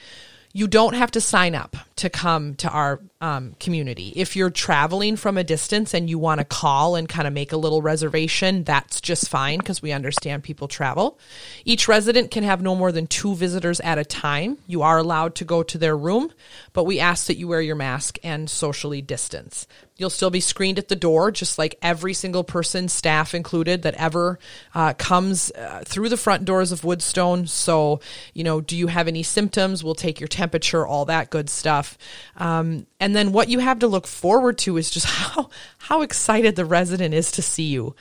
You 0.52 0.68
don't 0.68 0.94
have 0.94 1.12
to 1.12 1.21
sign 1.21 1.54
up 1.54 1.76
to 1.97 2.11
come 2.11 2.56
to 2.56 2.68
our 2.68 3.00
um, 3.23 3.55
community. 3.61 4.12
If 4.17 4.35
you're 4.35 4.50
traveling 4.50 5.14
from 5.14 5.38
a 5.38 5.45
distance 5.45 5.95
and 5.95 6.11
you 6.11 6.19
want 6.19 6.41
to 6.41 6.45
call 6.45 6.97
and 6.97 7.09
kind 7.09 7.29
of 7.29 7.33
make 7.33 7.52
a 7.52 7.57
little 7.57 7.81
reservation, 7.81 8.64
that's 8.64 9.00
just 9.00 9.29
fine 9.29 9.61
because 9.61 9.81
we 9.81 9.93
understand 9.93 10.43
people 10.43 10.67
travel. 10.67 11.19
Each 11.64 11.87
resident 11.87 12.33
can 12.33 12.43
have 12.43 12.61
no 12.61 12.75
more 12.75 12.91
than 12.91 13.07
two 13.07 13.37
visitors 13.37 13.79
at 13.81 13.97
a 13.97 14.05
time. 14.05 14.59
You 14.67 14.83
are 14.83 14.99
allowed 14.99 15.37
to 15.37 15.45
go 15.45 15.62
to 15.62 15.79
their 15.79 15.97
room, 15.97 16.33
but 16.73 16.83
we 16.83 16.99
ask 16.99 17.29
that 17.29 17.37
you 17.38 17.47
wear 17.47 17.61
your 17.61 17.76
mask 17.76 18.19
and 18.25 18.50
socially 18.50 19.00
distance. 19.00 19.69
You'll 19.99 20.11
still 20.11 20.31
be 20.31 20.41
screened 20.41 20.79
at 20.79 20.88
the 20.88 20.97
door, 20.97 21.31
just 21.31 21.59
like 21.59 21.79
every 21.81 22.14
single 22.14 22.43
person, 22.43 22.88
staff 22.88 23.35
included, 23.35 23.83
that 23.83 23.95
ever 23.95 24.38
uh, 24.75 24.95
comes 24.95 25.52
uh, 25.52 25.83
through 25.85 26.09
the 26.09 26.17
front 26.17 26.45
doors 26.45 26.73
of 26.73 26.83
Woodstone. 26.83 27.47
So, 27.47 28.00
you 28.33 28.43
know, 28.43 28.61
do 28.61 28.76
you 28.76 28.88
have 28.88 29.07
any 29.07 29.23
symptoms? 29.23 29.85
We'll 29.85 29.95
take 29.95 30.19
your 30.19 30.29
temperature, 30.29 30.85
all 30.85 31.05
that 31.05 31.31
good 31.31 31.49
stuff. 31.49 31.99
Um, 32.37 32.87
and 32.99 33.12
then 33.14 33.33
what 33.33 33.49
you 33.49 33.59
have 33.59 33.81
to 33.81 33.87
look 33.87 34.07
forward 34.07 34.59
to 34.59 34.76
is 34.76 34.90
just 34.90 35.07
how 35.07 35.50
how 35.78 36.02
excited 36.02 36.57
the 36.57 36.64
resident 36.64 37.14
is 37.14 37.33
to 37.33 37.42
see 37.42 37.64
you. 37.64 37.95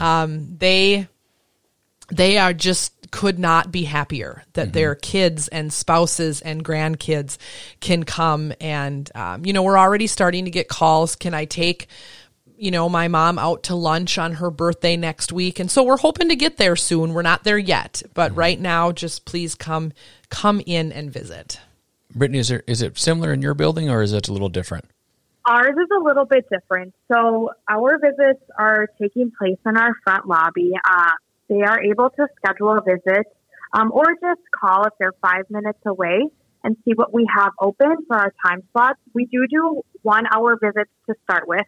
Um, 0.00 0.56
they 0.58 1.08
they 2.10 2.38
are 2.38 2.52
just 2.52 2.94
could 3.10 3.38
not 3.38 3.72
be 3.72 3.84
happier 3.84 4.44
that 4.52 4.72
their 4.72 4.94
kids 4.94 5.48
and 5.48 5.72
spouses 5.72 6.42
and 6.42 6.62
grandkids 6.62 7.38
can 7.80 8.04
come 8.04 8.52
and 8.60 9.10
um, 9.14 9.46
you 9.46 9.52
know 9.52 9.62
we're 9.62 9.78
already 9.78 10.06
starting 10.06 10.44
to 10.44 10.50
get 10.50 10.68
calls. 10.68 11.16
Can 11.16 11.34
i 11.34 11.44
take 11.44 11.88
you 12.56 12.70
know 12.70 12.88
my 12.88 13.08
mom 13.08 13.38
out 13.38 13.64
to 13.64 13.74
lunch 13.74 14.18
on 14.18 14.34
her 14.34 14.50
birthday 14.50 14.96
next 14.96 15.32
week? 15.32 15.58
And 15.58 15.70
so 15.70 15.84
we're 15.84 15.96
hoping 15.96 16.28
to 16.30 16.36
get 16.36 16.56
there 16.56 16.76
soon. 16.76 17.14
We're 17.14 17.22
not 17.22 17.44
there 17.44 17.58
yet 17.58 18.02
but 18.14 18.34
right 18.36 18.60
now 18.60 18.92
just 18.92 19.24
please 19.24 19.54
come 19.54 19.92
come 20.28 20.60
in 20.66 20.92
and 20.92 21.10
visit 21.10 21.60
Brittany, 22.18 22.38
is 22.38 22.48
there 22.48 22.62
is 22.66 22.82
it 22.82 22.98
similar 22.98 23.32
in 23.32 23.42
your 23.42 23.54
building 23.54 23.88
or 23.88 24.02
is 24.02 24.12
it 24.12 24.28
a 24.28 24.32
little 24.32 24.48
different? 24.48 24.86
Ours 25.46 25.74
is 25.80 25.88
a 25.96 26.02
little 26.02 26.26
bit 26.26 26.46
different. 26.50 26.94
So 27.10 27.50
our 27.68 27.98
visits 27.98 28.42
are 28.58 28.88
taking 29.00 29.32
place 29.38 29.58
in 29.64 29.76
our 29.76 29.92
front 30.04 30.26
lobby. 30.26 30.72
Uh, 30.84 31.12
they 31.48 31.62
are 31.62 31.80
able 31.80 32.10
to 32.10 32.26
schedule 32.36 32.76
a 32.76 32.82
visit 32.82 33.26
um, 33.72 33.90
or 33.92 34.04
just 34.20 34.40
call 34.54 34.84
if 34.84 34.92
they're 34.98 35.14
five 35.22 35.44
minutes 35.48 35.78
away 35.86 36.24
and 36.64 36.76
see 36.84 36.92
what 36.94 37.14
we 37.14 37.26
have 37.34 37.52
open 37.60 37.96
for 38.06 38.16
our 38.16 38.32
time 38.44 38.62
slots. 38.72 38.98
We 39.14 39.24
do 39.26 39.46
do 39.48 39.82
one 40.02 40.24
hour 40.30 40.58
visits 40.60 40.90
to 41.08 41.14
start 41.24 41.48
with. 41.48 41.66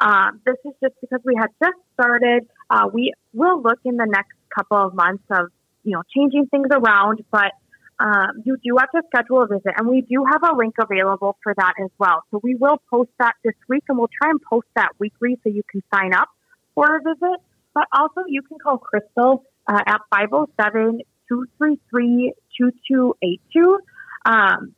Um, 0.00 0.40
this 0.46 0.56
is 0.64 0.72
just 0.82 0.94
because 1.00 1.20
we 1.24 1.34
had 1.38 1.48
just 1.62 1.76
started. 1.94 2.48
Uh, 2.68 2.88
we 2.92 3.12
will 3.32 3.62
look 3.62 3.78
in 3.84 3.96
the 3.96 4.06
next 4.06 4.32
couple 4.56 4.78
of 4.78 4.94
months 4.94 5.24
of 5.30 5.50
you 5.84 5.92
know 5.92 6.02
changing 6.14 6.46
things 6.46 6.68
around, 6.72 7.22
but 7.30 7.52
um, 8.00 8.42
you 8.44 8.56
do 8.64 8.76
have 8.78 8.90
to 8.92 9.02
schedule 9.08 9.42
a 9.42 9.46
visit, 9.46 9.74
and 9.76 9.86
we 9.86 10.00
do 10.00 10.24
have 10.24 10.42
a 10.42 10.56
link 10.56 10.74
available 10.80 11.36
for 11.42 11.52
that 11.54 11.74
as 11.84 11.90
well. 11.98 12.24
So 12.30 12.40
we 12.42 12.54
will 12.54 12.78
post 12.90 13.10
that 13.18 13.34
this 13.44 13.54
week, 13.68 13.84
and 13.88 13.98
we'll 13.98 14.08
try 14.22 14.30
and 14.30 14.40
post 14.40 14.68
that 14.74 14.92
weekly 14.98 15.38
so 15.44 15.50
you 15.50 15.62
can 15.70 15.82
sign 15.94 16.14
up 16.14 16.28
for 16.74 16.96
a 16.96 17.00
visit. 17.02 17.40
But 17.74 17.84
also, 17.92 18.22
you 18.26 18.40
can 18.42 18.58
call 18.58 18.78
Crystal 18.78 19.44
uh, 19.66 19.82
at 19.86 20.00
507 20.10 21.02
233 21.28 22.32
2282, 22.58 23.78
um, 24.24 24.74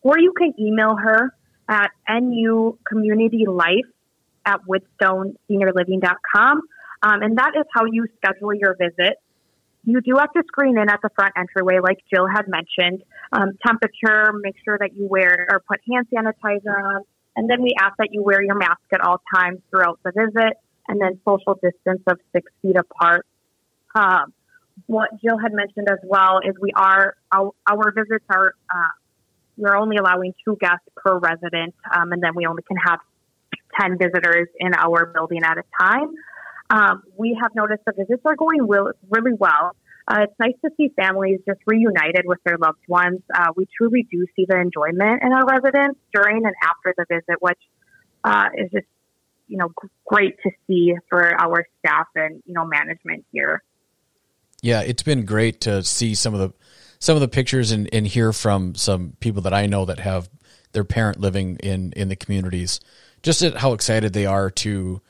or 0.00 0.18
you 0.18 0.32
can 0.36 0.54
email 0.58 0.96
her 0.96 1.34
at 1.68 1.90
nu 2.08 2.78
community 2.88 3.44
life 3.46 3.86
at 4.46 4.60
woodstoneseniorliving.com. 4.66 6.62
Um, 7.04 7.22
and 7.22 7.36
that 7.36 7.52
is 7.54 7.64
how 7.74 7.84
you 7.84 8.06
schedule 8.16 8.54
your 8.54 8.74
visit. 8.74 9.18
You 9.84 10.00
do 10.00 10.14
have 10.18 10.32
to 10.32 10.42
screen 10.46 10.78
in 10.78 10.88
at 10.88 11.00
the 11.02 11.10
front 11.14 11.34
entryway, 11.36 11.80
like 11.82 11.98
Jill 12.12 12.26
had 12.26 12.46
mentioned. 12.46 13.02
Um, 13.32 13.58
temperature, 13.66 14.32
make 14.32 14.54
sure 14.64 14.78
that 14.78 14.94
you 14.94 15.08
wear 15.08 15.46
or 15.50 15.60
put 15.60 15.80
hand 15.90 16.06
sanitizer 16.14 16.96
on. 16.96 17.02
And 17.34 17.50
then 17.50 17.62
we 17.62 17.74
ask 17.80 17.96
that 17.98 18.08
you 18.12 18.22
wear 18.22 18.42
your 18.42 18.54
mask 18.54 18.82
at 18.92 19.00
all 19.00 19.20
times 19.34 19.60
throughout 19.70 19.98
the 20.04 20.12
visit 20.14 20.58
and 20.88 21.00
then 21.00 21.18
social 21.26 21.54
distance 21.54 22.02
of 22.06 22.18
six 22.32 22.50
feet 22.60 22.76
apart. 22.76 23.26
Um, 23.94 24.32
what 24.86 25.10
Jill 25.20 25.38
had 25.38 25.52
mentioned 25.52 25.88
as 25.90 25.98
well 26.04 26.40
is 26.44 26.54
we 26.60 26.72
are, 26.76 27.16
our, 27.30 27.50
our 27.66 27.92
visits 27.92 28.24
are, 28.28 28.54
uh, 28.72 28.92
we're 29.56 29.76
only 29.76 29.96
allowing 29.96 30.34
two 30.44 30.56
guests 30.60 30.86
per 30.96 31.18
resident, 31.18 31.74
um, 31.94 32.12
and 32.12 32.22
then 32.22 32.32
we 32.34 32.46
only 32.46 32.62
can 32.62 32.76
have 32.76 33.00
10 33.80 33.98
visitors 33.98 34.48
in 34.58 34.74
our 34.74 35.06
building 35.06 35.40
at 35.44 35.58
a 35.58 35.64
time. 35.80 36.14
Um, 36.72 37.02
we 37.18 37.38
have 37.40 37.54
noticed 37.54 37.82
the 37.84 37.92
visits 37.92 38.22
are 38.24 38.34
going 38.34 38.66
really 38.66 39.34
well. 39.38 39.76
Uh, 40.08 40.22
it's 40.22 40.34
nice 40.40 40.54
to 40.64 40.70
see 40.78 40.90
families 40.96 41.38
just 41.46 41.60
reunited 41.66 42.22
with 42.24 42.38
their 42.44 42.56
loved 42.56 42.82
ones. 42.88 43.20
Uh, 43.32 43.48
we 43.54 43.68
truly 43.76 44.08
do 44.10 44.26
see 44.34 44.46
the 44.48 44.58
enjoyment 44.58 45.22
in 45.22 45.32
our 45.32 45.44
residents 45.44 46.00
during 46.14 46.38
and 46.44 46.54
after 46.64 46.94
the 46.96 47.04
visit, 47.08 47.40
which 47.40 47.58
uh, 48.24 48.46
is 48.56 48.70
just 48.72 48.86
you 49.48 49.58
know 49.58 49.70
great 50.06 50.36
to 50.42 50.50
see 50.66 50.94
for 51.10 51.38
our 51.38 51.66
staff 51.78 52.06
and 52.16 52.42
you 52.46 52.54
know 52.54 52.64
management 52.64 53.26
here. 53.32 53.62
Yeah, 54.62 54.80
it's 54.80 55.02
been 55.02 55.26
great 55.26 55.60
to 55.62 55.84
see 55.84 56.14
some 56.14 56.32
of 56.32 56.40
the 56.40 56.52
some 57.00 57.16
of 57.16 57.20
the 57.20 57.28
pictures 57.28 57.70
and, 57.70 57.88
and 57.92 58.06
hear 58.06 58.32
from 58.32 58.74
some 58.74 59.12
people 59.20 59.42
that 59.42 59.52
I 59.52 59.66
know 59.66 59.84
that 59.84 59.98
have 59.98 60.30
their 60.72 60.84
parent 60.84 61.20
living 61.20 61.56
in 61.62 61.92
in 61.92 62.08
the 62.08 62.16
communities. 62.16 62.80
Just 63.22 63.42
at 63.42 63.58
how 63.58 63.74
excited 63.74 64.14
they 64.14 64.26
are 64.26 64.50
to 64.50 65.02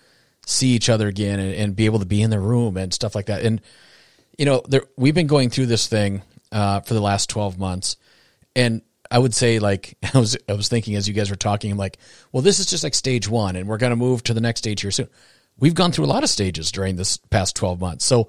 see 0.46 0.68
each 0.68 0.88
other 0.88 1.08
again 1.08 1.38
and, 1.40 1.54
and 1.54 1.76
be 1.76 1.87
able 1.87 1.99
to 2.00 2.06
be 2.06 2.22
in 2.22 2.30
the 2.30 2.40
room 2.40 2.76
and 2.76 2.92
stuff 2.92 3.14
like 3.14 3.26
that. 3.26 3.42
And 3.42 3.61
you 4.38 4.44
know, 4.44 4.62
there, 4.68 4.82
we've 4.96 5.14
been 5.14 5.26
going 5.26 5.50
through 5.50 5.66
this 5.66 5.87
thing 5.87 6.22
uh, 6.50 6.80
for 6.80 6.94
the 6.94 7.00
last 7.00 7.28
twelve 7.30 7.58
months, 7.58 7.96
and 8.56 8.82
I 9.11 9.18
would 9.18 9.34
say 9.34 9.58
like 9.58 9.96
I 10.14 10.18
was 10.18 10.37
I 10.49 10.54
was 10.54 10.68
thinking 10.68 10.96
as 10.96 11.06
you 11.06 11.14
guys 11.14 11.30
were 11.30 11.37
talking, 11.37 11.70
I'm 11.70 11.78
like, 11.78 11.99
well, 12.32 12.42
this 12.42 12.58
is 12.58 12.66
just 12.66 12.82
like 12.84 12.94
stage 12.94 13.28
one, 13.28 13.56
and 13.56 13.68
we're 13.68 13.78
gonna 13.78 13.96
move 13.96 14.22
to 14.25 14.34
the 14.34 14.40
next 14.40 14.61
stage 14.61 14.80
here 14.80 14.90
soon. 14.90 15.08
we've 15.58 15.75
gone 15.75 15.92
through 15.92 16.06
a 16.06 16.06
lot 16.06 16.22
of 16.25 16.30
stages 16.30 16.72
during 16.72 16.96
this 16.96 17.18
past 17.18 17.54
12 17.56 17.78
months. 17.80 18.04
So 18.04 18.28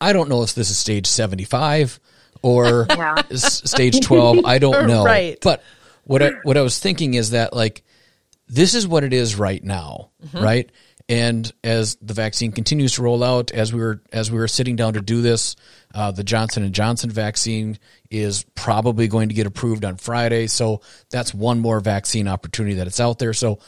I 0.00 0.12
don't 0.12 0.28
know 0.28 0.42
if 0.42 0.54
this 0.54 0.70
is 0.70 0.78
stage 0.78 1.06
75 1.06 1.98
or 2.42 2.86
Yeah. 2.96 3.22
stage 3.32 4.00
12. 4.04 4.44
I 4.44 4.58
don't 4.58 4.86
know. 4.86 5.04
Right. 5.04 5.38
But 5.42 5.62
what 6.04 6.22
I, 6.22 6.30
what 6.44 6.56
I 6.56 6.60
was 6.62 6.78
thinking 6.78 7.14
is 7.14 7.30
that 7.30 7.52
like 7.52 7.82
this 8.48 8.74
is 8.74 8.86
what 8.86 9.02
it 9.02 9.12
is 9.12 9.34
right 9.34 9.62
now, 9.64 10.10
right? 10.32 10.70
And 11.10 11.50
as 11.64 11.96
the 12.02 12.12
vaccine 12.12 12.52
continues 12.52 12.94
to 12.94 13.02
roll 13.02 13.24
out, 13.24 13.50
as 13.50 13.72
we 13.72 13.80
were 13.80 14.02
as 14.12 14.30
we 14.30 14.38
were 14.38 14.48
sitting 14.48 14.76
down 14.76 14.92
to 14.92 15.00
do 15.00 15.22
this, 15.22 15.56
uh, 15.94 16.10
the 16.10 16.22
Johnson 16.22 16.64
and 16.64 16.74
Johnson 16.74 17.10
vaccine 17.10 17.78
is 18.10 18.44
probably 18.54 19.08
going 19.08 19.30
to 19.30 19.34
get 19.34 19.46
approved 19.46 19.86
on 19.86 19.96
Friday. 19.96 20.48
So 20.48 20.82
that's 21.08 21.32
one 21.32 21.60
more 21.60 21.80
vaccine 21.80 22.28
opportunity 22.28 22.76
that 22.76 22.86
it's 22.86 23.00
out 23.00 23.18
there. 23.18 23.32
So 23.32 23.58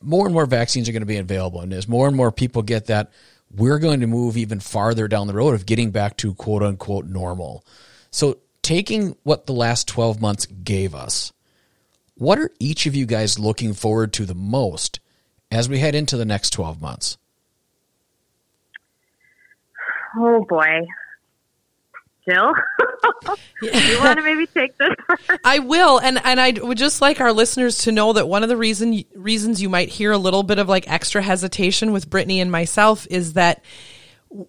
more 0.00 0.26
and 0.26 0.32
more 0.32 0.46
vaccines 0.46 0.88
are 0.88 0.92
going 0.92 1.02
to 1.02 1.06
be 1.06 1.16
available, 1.16 1.60
and 1.60 1.72
as 1.72 1.88
more 1.88 2.06
and 2.06 2.16
more 2.16 2.30
people 2.30 2.62
get 2.62 2.86
that, 2.86 3.10
we're 3.50 3.80
going 3.80 4.00
to 4.00 4.06
move 4.06 4.36
even 4.36 4.60
farther 4.60 5.08
down 5.08 5.26
the 5.26 5.34
road 5.34 5.54
of 5.54 5.66
getting 5.66 5.90
back 5.90 6.16
to 6.18 6.34
quote 6.34 6.62
unquote 6.62 7.06
normal. 7.06 7.64
So 8.12 8.38
taking 8.62 9.16
what 9.24 9.46
the 9.46 9.54
last 9.54 9.88
twelve 9.88 10.20
months 10.20 10.46
gave 10.46 10.94
us, 10.94 11.32
what 12.14 12.38
are 12.38 12.52
each 12.60 12.86
of 12.86 12.94
you 12.94 13.06
guys 13.06 13.40
looking 13.40 13.72
forward 13.72 14.12
to 14.12 14.24
the 14.24 14.36
most 14.36 15.00
as 15.50 15.68
we 15.68 15.78
head 15.78 15.94
into 15.94 16.16
the 16.16 16.24
next 16.24 16.50
12 16.50 16.80
months? 16.80 17.18
Oh 20.18 20.44
boy. 20.48 20.86
Jill, 22.28 22.52
you 23.62 24.00
want 24.00 24.18
to 24.18 24.24
maybe 24.24 24.46
take 24.48 24.76
this 24.78 24.88
first? 25.06 25.40
I 25.44 25.60
will, 25.60 26.00
and 26.00 26.20
and 26.24 26.40
I 26.40 26.54
would 26.60 26.76
just 26.76 27.00
like 27.00 27.20
our 27.20 27.32
listeners 27.32 27.78
to 27.78 27.92
know 27.92 28.14
that 28.14 28.26
one 28.26 28.42
of 28.42 28.48
the 28.48 28.56
reason 28.56 29.04
reasons 29.14 29.62
you 29.62 29.68
might 29.68 29.90
hear 29.90 30.10
a 30.10 30.18
little 30.18 30.42
bit 30.42 30.58
of 30.58 30.68
like 30.68 30.90
extra 30.90 31.22
hesitation 31.22 31.92
with 31.92 32.10
Brittany 32.10 32.40
and 32.40 32.50
myself 32.50 33.06
is 33.10 33.34
that 33.34 33.62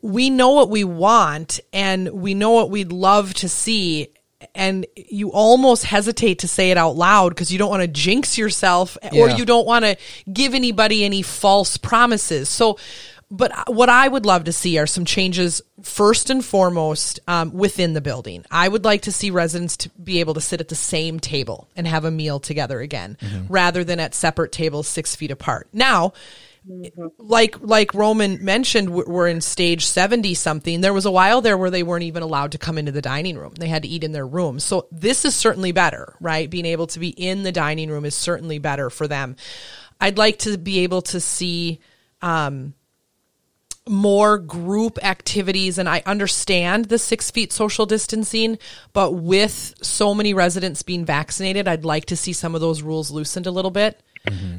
we 0.02 0.32
know 0.32 0.54
what 0.54 0.72
we 0.72 0.84
want 0.84 1.60
and 1.72 2.10
we 2.10 2.34
know 2.34 2.52
what 2.52 2.72
we'd 2.72 2.92
love 2.92 3.36
to 3.36 3.50
see 3.50 4.08
and 4.54 4.86
you 4.96 5.32
almost 5.32 5.84
hesitate 5.84 6.40
to 6.40 6.48
say 6.48 6.72
it 6.72 6.78
out 6.78 6.96
loud 6.96 7.30
because 7.30 7.52
you 7.52 7.58
don't 7.58 7.70
want 7.70 7.82
to 7.82 7.88
jinx 7.88 8.38
yourself 8.38 8.98
or 9.12 9.30
you 9.30 9.46
don't 9.46 9.66
want 9.66 9.84
to 9.84 9.98
give 10.32 10.54
anybody 10.54 11.04
any 11.04 11.22
false 11.22 11.78
promises 11.78 12.48
so 12.48 12.78
but 13.30 13.52
what 13.68 13.90
I 13.90 14.08
would 14.08 14.26
love 14.26 14.46
to 14.46 14.54
see 14.54 14.78
are 14.78 14.88
some 14.88 15.04
changes 15.04 15.62
first 15.84 16.30
and 16.30 16.44
foremost 16.44 17.20
um, 17.28 17.52
within 17.52 17.92
the 17.92 18.00
building. 18.00 18.46
I 18.50 18.68
would 18.68 18.86
like 18.86 19.02
to 19.02 19.12
see 19.12 19.32
residents 19.32 19.76
to 19.78 19.90
be 20.02 20.22
able 20.22 20.34
to 20.36 20.42
sit 20.42 20.62
at 20.62 20.70
the 20.70 20.76
same 20.76 21.20
table 21.20 21.68
and 21.76 21.86
have 21.86 22.06
a 22.06 22.12
meal 22.12 22.40
together 22.40 22.80
again, 22.80 23.18
rather 23.50 23.84
than 23.84 24.00
at 24.00 24.16
separate 24.16 24.54
tables 24.54 24.88
six 24.88 25.14
feet 25.14 25.32
apart. 25.32 25.68
Now, 25.74 26.14
Mm-hmm. 26.70 27.08
like 27.18 27.56
like 27.62 27.94
Roman 27.94 28.44
mentioned, 28.44 28.90
we're 28.90 29.28
in 29.28 29.42
stage 29.42 29.86
seventy 29.86 30.34
something. 30.34 30.82
There 30.82 30.94
was 30.94 31.06
a 31.06 31.12
while 31.12 31.42
there 31.42 31.58
where 31.58 31.70
they 31.70 31.84
weren't 31.84 32.04
even 32.04 32.24
allowed 32.24 32.52
to 32.54 32.58
come 32.58 32.78
into 32.78 32.92
the 32.92 33.02
dining 33.02 33.38
room; 33.38 33.54
they 33.58 33.68
had 33.68 33.84
to 33.84 33.88
eat 33.88 34.04
in 34.04 34.12
their 34.12 34.28
room. 34.28 34.60
So 34.60 34.88
this 34.92 35.24
is 35.24 35.34
certainly 35.34 35.72
better, 35.72 36.16
right? 36.20 36.50
Being 36.50 36.66
able 36.66 36.88
to 36.88 37.00
be 37.00 37.10
in 37.10 37.44
the 37.44 37.52
dining 37.52 37.90
room 37.90 38.06
is 38.06 38.16
certainly 38.16 38.60
better 38.60 38.90
for 38.90 39.08
them. 39.08 39.38
I'd 40.02 40.18
like 40.18 40.40
to 40.40 40.58
be 40.58 40.80
able 40.80 41.04
to 41.04 41.20
see 41.20 41.80
um, 42.22 42.74
more 43.88 44.38
group 44.38 45.04
activities 45.04 45.78
and 45.78 45.88
I 45.88 46.04
understand 46.06 46.86
the 46.86 46.98
six 46.98 47.32
feet 47.32 47.52
social 47.52 47.86
distancing, 47.86 48.58
but 48.94 49.14
with 49.14 49.74
so 49.82 50.14
many 50.14 50.34
residents 50.34 50.84
being 50.84 51.06
vaccinated, 51.06 51.68
I'd 51.68 51.86
like 51.86 52.06
to 52.06 52.18
see 52.18 52.34
some 52.34 52.56
of 52.56 52.62
those 52.62 52.82
rules 52.82 53.12
loosened 53.12 53.48
a 53.48 53.52
little 53.52 53.72
bit. 53.72 54.02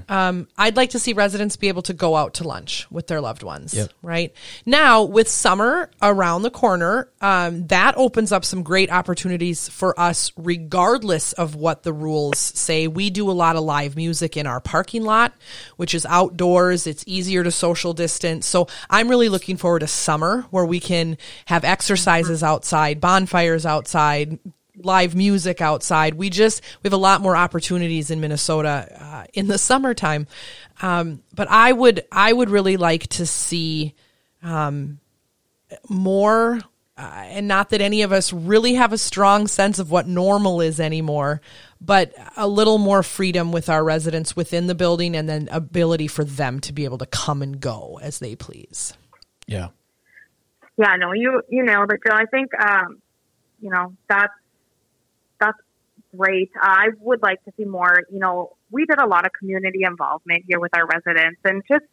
Um, 0.09 0.49
I'd 0.57 0.77
like 0.77 0.91
to 0.91 0.99
see 0.99 1.13
residents 1.13 1.57
be 1.57 1.69
able 1.69 1.83
to 1.83 1.93
go 1.93 2.17
out 2.17 2.35
to 2.35 2.45
lunch 2.45 2.87
with 2.91 3.07
their 3.07 3.21
loved 3.21 3.43
ones. 3.43 3.75
Yep. 3.75 3.93
Right 4.03 4.33
now, 4.65 5.03
with 5.03 5.29
summer 5.29 5.91
around 6.01 6.43
the 6.43 6.51
corner, 6.51 7.11
um, 7.21 7.67
that 7.69 7.97
opens 7.97 8.33
up 8.33 8.45
some 8.45 8.63
great 8.63 8.91
opportunities 8.91 9.69
for 9.69 9.99
us, 9.99 10.33
regardless 10.37 11.33
of 11.35 11.55
what 11.55 11.83
the 11.83 11.93
rules 11.93 12.39
say. 12.39 12.89
We 12.89 13.11
do 13.11 13.31
a 13.31 13.33
lot 13.33 13.57
of 13.57 13.65
live 13.65 13.97
music 13.97 14.37
in 14.37 14.47
our 14.47 14.61
parking 14.61 15.05
lot, 15.05 15.35
which 15.77 15.95
is 15.95 16.07
outdoors. 16.07 16.87
It's 16.87 17.05
easier 17.07 17.45
to 17.45 17.51
social 17.51 17.93
distance. 17.93 18.47
So 18.47 18.69
I'm 18.89 19.09
really 19.09 19.29
looking 19.29 19.57
forward 19.57 19.81
to 19.81 19.87
summer 19.87 20.47
where 20.51 20.65
we 20.65 20.81
can 20.81 21.19
have 21.47 21.65
exercises 21.65 22.43
outside, 22.43 23.01
bonfires 23.01 23.67
outside, 23.67 24.39
live 24.83 25.15
music 25.15 25.61
outside. 25.61 26.15
We 26.15 26.31
just 26.31 26.63
we 26.83 26.89
have 26.89 26.93
a 26.93 26.99
lot 26.99 27.21
more 27.21 27.37
opportunities 27.37 28.11
in 28.11 28.21
Minnesota 28.21 28.97
uh, 29.01 29.25
in 29.35 29.49
the 29.49 29.59
summertime. 29.59 30.27
Um, 30.83 31.23
but 31.35 31.49
I 31.51 31.73
would 31.73 32.05
I 32.13 32.33
would 32.33 32.51
really 32.51 32.77
like 32.77 33.07
to 33.09 33.27
see 33.27 33.95
um, 34.43 35.01
more. 35.89 36.61
Uh, 36.97 37.27
and 37.27 37.47
not 37.47 37.71
that 37.71 37.81
any 37.81 38.03
of 38.03 38.11
us 38.11 38.33
really 38.33 38.75
have 38.75 38.93
a 38.93 38.99
strong 38.99 39.47
sense 39.47 39.79
of 39.79 39.89
what 39.89 40.09
normal 40.09 40.61
is 40.61 40.81
anymore, 40.81 41.41
but 41.81 42.13
a 42.37 42.49
little 42.49 42.77
more 42.77 43.05
freedom 43.05 43.53
with 43.53 43.69
our 43.69 43.85
residents 43.85 44.35
within 44.35 44.67
the 44.67 44.75
building 44.75 45.15
and 45.15 45.29
then 45.29 45.49
ability 45.53 46.09
for 46.09 46.25
them 46.25 46.59
to 46.59 46.73
be 46.73 46.85
able 46.85 46.99
to 46.99 47.07
come 47.07 47.41
and 47.41 47.61
go 47.61 48.01
as 48.03 48.19
they 48.19 48.35
please. 48.35 48.95
Yeah. 49.47 49.69
Yeah, 50.79 50.95
no, 50.97 51.13
you 51.13 51.43
you 51.49 51.65
nailed 51.65 51.93
it, 51.93 52.01
Jill. 52.07 52.17
I 52.17 52.27
think 52.27 52.51
um, 52.61 53.03
you 53.61 53.71
know 53.71 53.97
that's 54.09 54.33
that's 55.41 55.59
great. 56.17 56.51
I 56.61 56.89
would 57.01 57.23
like 57.23 57.45
to 57.45 57.53
see 57.57 57.65
more. 57.65 58.03
You 58.11 58.19
know, 58.19 58.57
we 58.71 58.85
did 58.85 58.99
a 59.01 59.07
lot 59.07 59.27
of 59.27 59.33
community 59.33 59.81
involvement 59.85 60.45
here 60.49 60.61
with 60.61 60.75
our 60.75 60.87
residents, 60.87 61.41
and 61.45 61.63
just 61.69 61.85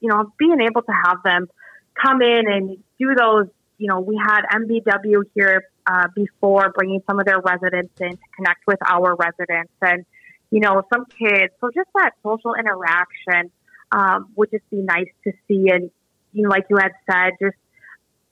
you 0.00 0.08
know 0.08 0.32
being 0.38 0.60
able 0.60 0.82
to 0.82 0.92
have 0.92 1.22
them 1.24 1.48
come 2.00 2.22
in 2.22 2.50
and 2.50 2.78
do 2.98 3.14
those. 3.14 3.46
You 3.78 3.88
know, 3.88 4.00
we 4.00 4.16
had 4.16 4.42
MBW 4.54 5.24
here 5.34 5.68
uh, 5.86 6.08
before, 6.14 6.72
bringing 6.74 7.02
some 7.06 7.20
of 7.20 7.26
their 7.26 7.40
residents 7.40 7.92
in 8.00 8.12
to 8.12 8.28
connect 8.36 8.66
with 8.66 8.78
our 8.86 9.14
residents, 9.14 9.72
and 9.82 10.04
you 10.50 10.60
know, 10.60 10.82
some 10.92 11.06
kids. 11.06 11.52
So 11.60 11.70
just 11.74 11.88
that 11.94 12.12
social 12.22 12.54
interaction 12.54 13.50
um, 13.92 14.30
would 14.36 14.50
just 14.50 14.68
be 14.70 14.78
nice 14.78 15.10
to 15.24 15.32
see, 15.48 15.68
and 15.70 15.90
you 16.32 16.42
know, 16.42 16.48
like 16.48 16.66
you 16.70 16.76
had 16.76 16.92
said, 17.10 17.32
just 17.40 17.56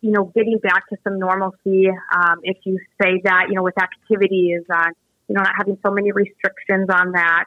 you 0.05 0.11
know, 0.11 0.25
getting 0.37 0.59
back 0.59 0.87
to 0.90 0.99
some 1.03 1.19
normalcy. 1.19 1.88
Um, 2.14 2.40
if 2.43 2.59
you 2.64 2.79
say 3.01 3.23
that, 3.25 3.47
you 3.49 3.55
know, 3.55 3.62
with 3.62 3.81
activities, 3.83 4.61
you 4.69 5.35
know, 5.35 5.40
not 5.40 5.53
having 5.57 5.79
so 5.83 5.90
many 5.90 6.12
restrictions 6.12 6.90
on 6.90 7.12
that. 7.12 7.45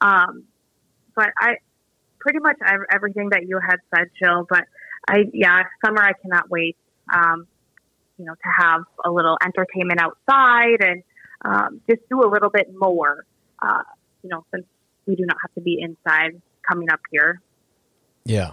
Um, 0.00 0.44
but 1.14 1.28
I 1.38 1.56
pretty 2.18 2.38
much 2.38 2.56
ev- 2.66 2.86
everything 2.90 3.28
that 3.32 3.46
you 3.46 3.60
had 3.60 3.76
said, 3.94 4.06
Jill. 4.18 4.46
But 4.48 4.64
I, 5.06 5.24
yeah, 5.34 5.64
summer 5.84 6.02
I 6.02 6.12
cannot 6.22 6.48
wait. 6.48 6.78
Um, 7.12 7.46
you 8.16 8.24
know, 8.24 8.32
to 8.32 8.50
have 8.56 8.84
a 9.04 9.10
little 9.10 9.36
entertainment 9.44 10.00
outside 10.00 10.80
and 10.80 11.02
um, 11.44 11.82
just 11.90 12.08
do 12.08 12.24
a 12.24 12.28
little 12.30 12.48
bit 12.48 12.72
more. 12.74 13.26
Uh, 13.60 13.82
you 14.22 14.30
know, 14.30 14.46
since 14.50 14.64
we 15.04 15.14
do 15.14 15.26
not 15.26 15.36
have 15.42 15.52
to 15.56 15.60
be 15.60 15.78
inside 15.78 16.40
coming 16.66 16.88
up 16.88 17.00
here. 17.10 17.42
Yeah. 18.24 18.52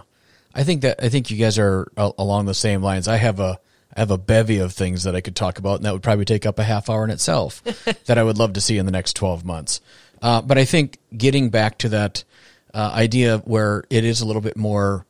I 0.56 0.64
think 0.64 0.80
that 0.82 1.02
I 1.04 1.10
think 1.10 1.30
you 1.30 1.36
guys 1.36 1.58
are 1.58 1.86
along 1.96 2.46
the 2.46 2.54
same 2.54 2.82
lines. 2.82 3.08
I 3.08 3.16
have 3.16 3.40
a 3.40 3.60
I 3.94 4.00
have 4.00 4.10
a 4.10 4.18
bevy 4.18 4.58
of 4.58 4.72
things 4.72 5.04
that 5.04 5.14
I 5.14 5.20
could 5.20 5.36
talk 5.36 5.58
about, 5.58 5.76
and 5.76 5.84
that 5.84 5.92
would 5.92 6.02
probably 6.02 6.24
take 6.24 6.46
up 6.46 6.58
a 6.58 6.64
half 6.64 6.88
hour 6.88 7.04
in 7.04 7.10
itself. 7.10 7.62
that 8.06 8.16
I 8.16 8.22
would 8.22 8.38
love 8.38 8.54
to 8.54 8.60
see 8.62 8.78
in 8.78 8.86
the 8.86 8.92
next 8.92 9.14
twelve 9.14 9.44
months. 9.44 9.82
Uh, 10.22 10.40
but 10.40 10.56
I 10.56 10.64
think 10.64 10.98
getting 11.14 11.50
back 11.50 11.76
to 11.78 11.90
that 11.90 12.24
uh, 12.72 12.90
idea 12.94 13.38
where 13.38 13.84
it 13.90 14.04
is 14.04 14.22
a 14.22 14.26
little 14.26 14.40
bit 14.40 14.56
more 14.56 15.04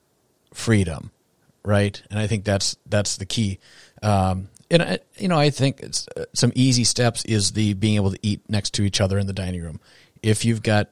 freedom, 0.52 1.12
right? 1.64 2.02
And 2.10 2.18
I 2.18 2.26
think 2.26 2.44
that's 2.44 2.76
that's 2.86 3.16
the 3.16 3.26
key. 3.26 3.60
Um, 4.02 4.48
and 4.68 4.82
I, 4.82 4.98
you 5.16 5.28
know, 5.28 5.38
I 5.38 5.50
think 5.50 5.80
it's, 5.80 6.08
uh, 6.16 6.24
some 6.32 6.50
easy 6.56 6.82
steps 6.82 7.24
is 7.24 7.52
the 7.52 7.74
being 7.74 7.94
able 7.94 8.10
to 8.10 8.18
eat 8.20 8.40
next 8.48 8.74
to 8.74 8.82
each 8.82 9.00
other 9.00 9.16
in 9.16 9.28
the 9.28 9.32
dining 9.32 9.62
room. 9.62 9.80
If 10.24 10.44
you've 10.44 10.62
got 10.62 10.88